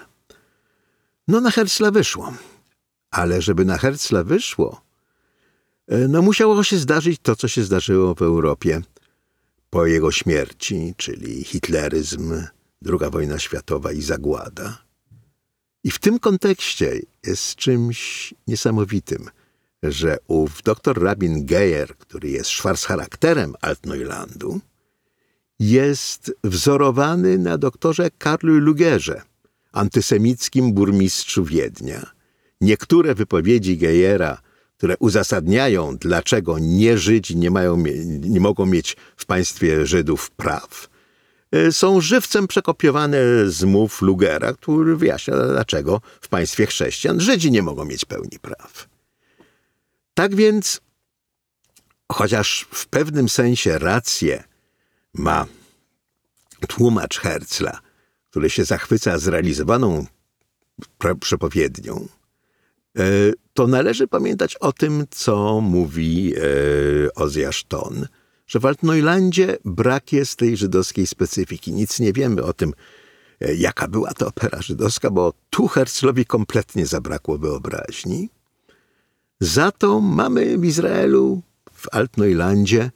No 1.30 1.42
na 1.42 1.52
Herzla 1.52 1.92
wyszło. 1.92 2.34
Ale 3.12 3.42
żeby 3.42 3.66
na 3.66 3.78
Herzla 3.78 4.24
wyszło, 4.24 4.82
e, 5.88 6.08
no 6.08 6.22
musiało 6.22 6.64
się 6.64 6.78
zdarzyć 6.78 7.20
to, 7.22 7.36
co 7.36 7.48
się 7.48 7.64
zdarzyło 7.64 8.16
w 8.16 8.22
Europie 8.22 8.82
po 9.70 9.86
jego 9.86 10.12
śmierci, 10.12 10.94
czyli 10.98 11.44
hitleryzm, 11.44 12.34
II 12.86 13.12
wojna 13.12 13.40
światowa 13.40 13.92
i 13.92 14.02
zagłada. 14.02 14.78
I 15.84 15.92
w 15.92 16.00
tym 16.00 16.20
kontekście 16.20 17.00
jest 17.26 17.56
czymś 17.56 18.34
niesamowitym, 18.48 19.30
że 19.84 20.18
ów 20.28 20.62
dr 20.64 21.04
Rabin 21.04 21.46
Geyer, 21.46 21.98
który 21.98 22.30
jest 22.30 22.50
Schwarzcharakterem 22.50 23.56
Altneulandu, 23.62 24.60
jest 25.60 26.32
wzorowany 26.44 27.38
na 27.38 27.58
doktorze 27.58 28.10
Karlu 28.18 28.60
Lugerze, 28.60 29.29
antysemickim 29.72 30.74
burmistrzu 30.74 31.46
Wiednia. 31.46 32.12
Niektóre 32.62 33.16
wypowiedzi 33.16 33.78
Gejera, 33.78 34.42
które 34.78 34.98
uzasadniają, 34.98 35.98
dlaczego 35.98 36.60
nie 36.60 36.98
Żydzi 36.98 37.38
nie, 37.38 37.52
mają, 37.52 37.84
nie 38.22 38.40
mogą 38.40 38.66
mieć 38.66 38.98
w 39.18 39.26
państwie 39.26 39.86
Żydów 39.86 40.32
praw, 40.32 40.90
e, 41.52 41.72
są 41.72 42.02
żywcem 42.02 42.48
przekopiowane 42.48 43.18
z 43.48 43.64
mów 43.64 44.02
Lugera, 44.02 44.54
który 44.54 44.96
wyjaśnia, 44.96 45.34
dlaczego 45.36 46.02
w 46.22 46.28
państwie 46.28 46.66
chrześcijan 46.66 47.20
Żydzi 47.20 47.52
nie 47.52 47.62
mogą 47.62 47.86
mieć 47.86 48.06
pełni 48.06 48.40
praw. 48.42 48.90
Tak 50.14 50.36
więc, 50.36 50.82
chociaż 52.12 52.68
w 52.72 52.88
pewnym 52.88 53.30
sensie 53.30 53.80
rację 53.80 54.44
ma 55.14 55.46
tłumacz 56.68 57.20
Herzla, 57.20 57.80
który 58.30 58.50
się 58.50 58.66
zachwyca 58.66 59.18
zrealizowaną 59.18 60.06
przepowiednią, 61.20 62.08
e, 62.98 63.04
to 63.54 63.68
należy 63.68 64.08
pamiętać 64.08 64.56
o 64.56 64.74
tym, 64.74 65.06
co 65.10 65.62
mówi 65.62 66.34
e, 66.36 66.40
Ozjasz 67.16 67.64
Ton, 67.64 68.08
że 68.48 68.60
w 68.60 68.66
Altneulandzie 68.66 69.58
brak 69.66 70.14
jest 70.14 70.36
tej 70.36 70.58
żydowskiej 70.58 71.08
specyfiki. 71.08 71.74
Nic 71.74 72.00
nie 72.00 72.14
wiemy 72.14 72.44
o 72.44 72.54
tym, 72.54 72.74
e, 73.42 73.56
jaka 73.56 73.88
była 73.88 74.14
to 74.14 74.28
opera 74.28 74.62
żydowska, 74.62 75.10
bo 75.10 75.34
tu 75.50 75.68
Herzlowi 75.68 76.26
kompletnie 76.26 76.86
zabrakło 76.86 77.38
wyobraźni. 77.38 78.30
Za 79.40 79.72
to 79.72 80.00
mamy 80.00 80.58
w 80.58 80.66
Izraelu, 80.66 81.42
w 81.74 81.88
Altneulandzie, 81.92 82.92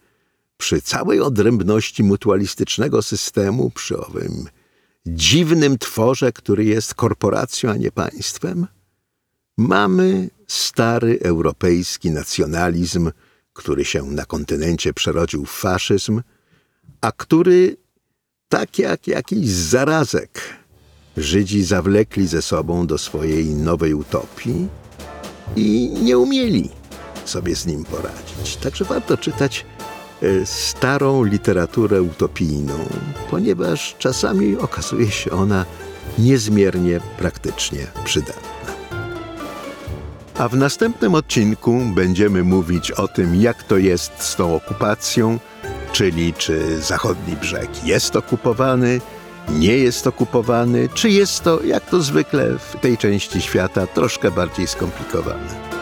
przy 0.58 0.82
całej 0.82 1.20
odrębności 1.22 2.04
mutualistycznego 2.04 3.02
systemu, 3.02 3.70
przy 3.70 3.98
owym 3.98 4.48
dziwnym 5.06 5.78
tworze, 5.78 6.32
który 6.32 6.66
jest 6.66 6.96
korporacją, 6.96 7.72
a 7.72 7.76
nie 7.76 7.92
państwem, 7.92 8.68
mamy 9.58 10.30
stary 10.48 11.20
europejski 11.24 12.12
nacjonalizm, 12.12 13.12
który 13.54 13.86
się 13.86 14.04
na 14.04 14.26
kontynencie 14.26 14.94
przerodził 14.94 15.46
w 15.46 15.52
faszyzm, 15.52 16.22
a 17.02 17.12
który, 17.12 17.78
tak 18.50 18.80
jak 18.80 19.08
jakiś 19.08 19.50
zarazek, 19.50 20.42
Żydzi 21.18 21.64
zawlekli 21.64 22.28
ze 22.28 22.42
sobą 22.42 22.88
do 22.88 22.98
swojej 22.98 23.46
nowej 23.46 23.94
utopii 23.94 24.68
i 25.56 25.90
nie 26.02 26.18
umieli 26.18 26.70
sobie 27.26 27.56
z 27.56 27.66
nim 27.66 27.84
poradzić. 27.84 28.56
Także 28.56 28.86
warto 28.86 29.18
czytać 29.18 29.66
starą 30.46 31.24
literaturę 31.24 32.02
utopijną, 32.02 32.74
ponieważ 33.32 33.96
czasami 34.00 34.58
okazuje 34.58 35.12
się 35.12 35.32
ona 35.32 35.66
niezmiernie 36.20 37.00
praktycznie 37.18 37.88
przydatna. 38.04 38.74
A 40.38 40.48
w 40.48 40.56
następnym 40.56 41.16
odcinku 41.16 41.82
będziemy 41.96 42.44
mówić 42.44 42.92
o 42.92 43.08
tym, 43.08 43.36
jak 43.36 43.64
to 43.64 43.78
jest 43.78 44.12
z 44.18 44.36
tą 44.36 44.56
okupacją, 44.56 45.40
czyli 45.92 46.34
czy 46.34 46.82
zachodni 46.82 47.36
brzeg 47.36 47.86
jest 47.86 48.16
okupowany, 48.16 49.02
nie 49.50 49.78
jest 49.78 50.08
okupowany, 50.08 50.90
czy 50.94 51.10
jest 51.10 51.44
to, 51.44 51.64
jak 51.64 51.86
to 51.86 52.02
zwykle 52.02 52.60
w 52.60 52.80
tej 52.82 52.98
części 52.98 53.42
świata, 53.42 53.88
troszkę 53.88 54.32
bardziej 54.32 54.68
skomplikowane. 54.68 55.73